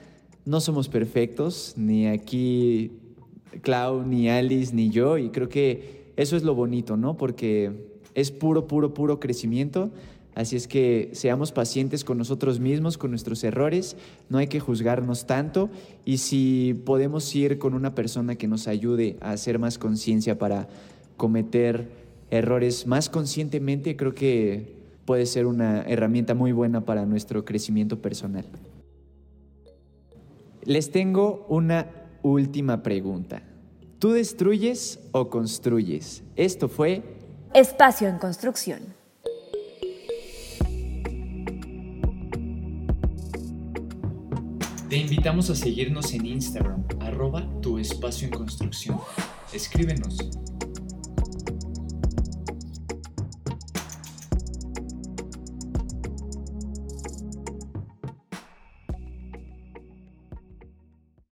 No 0.45 0.61
somos 0.61 0.89
perfectos, 0.89 1.75
ni 1.77 2.07
aquí 2.07 2.93
Clau, 3.63 4.07
ni 4.07 4.29
Alice, 4.29 4.75
ni 4.75 4.91
yo, 4.91 5.19
y 5.19 5.31
creo 5.31 5.49
que 5.49 6.13
eso 6.17 6.37
es 6.37 6.43
lo 6.43 6.55
bonito, 6.55 6.97
¿no? 6.97 7.17
Porque 7.17 7.73
es 8.15 8.31
puro, 8.31 8.67
puro, 8.67 8.95
puro 8.95 9.21
crecimiento. 9.21 9.91
Así 10.35 10.57
es 10.57 10.67
que 10.67 11.11
seamos 11.13 11.53
pacientes 11.53 12.03
con 12.03 12.19
nosotros 12.19 12.59
mismos, 12.59 12.99
con 12.99 13.11
nuestros 13.11 13.45
errores, 13.45 13.97
no 14.29 14.39
hay 14.39 14.49
que 14.49 14.59
juzgarnos 14.59 15.27
tanto 15.27 15.71
y 16.05 16.19
si 16.19 16.75
podemos 16.85 17.33
ir 17.37 17.59
con 17.59 17.73
una 17.73 17.95
persona 17.95 18.35
que 18.35 18.49
nos 18.49 18.67
ayude 18.67 19.17
a 19.21 19.31
hacer 19.31 19.61
más 19.61 19.79
conciencia 19.79 20.37
para 20.37 20.69
cometer 21.17 21.89
errores 22.33 22.89
más 22.89 23.09
conscientemente, 23.09 23.95
creo 23.95 24.13
que 24.17 24.75
puede 25.05 25.27
ser 25.27 25.47
una 25.47 25.83
herramienta 25.83 26.35
muy 26.35 26.53
buena 26.53 26.85
para 26.85 27.07
nuestro 27.07 27.45
crecimiento 27.45 28.01
personal. 28.01 28.47
Les 30.65 30.91
tengo 30.91 31.45
una 31.49 31.91
última 32.23 32.83
pregunta. 32.83 33.43
¿Tú 33.99 34.13
destruyes 34.13 35.01
o 35.13 35.29
construyes? 35.29 36.23
Esto 36.37 36.69
fue 36.69 37.03
Espacio 37.53 38.09
en 38.09 38.19
Construcción. 38.19 38.81
Te 44.89 44.99
invitamos 44.99 45.51
a 45.51 45.55
seguirnos 45.55 46.13
en 46.15 46.25
Instagram, 46.25 46.85
arroba 47.01 47.49
tu 47.61 47.79
espacio 47.79 48.29
en 48.29 48.35
construcción. 48.35 48.99
Escríbenos 49.53 50.19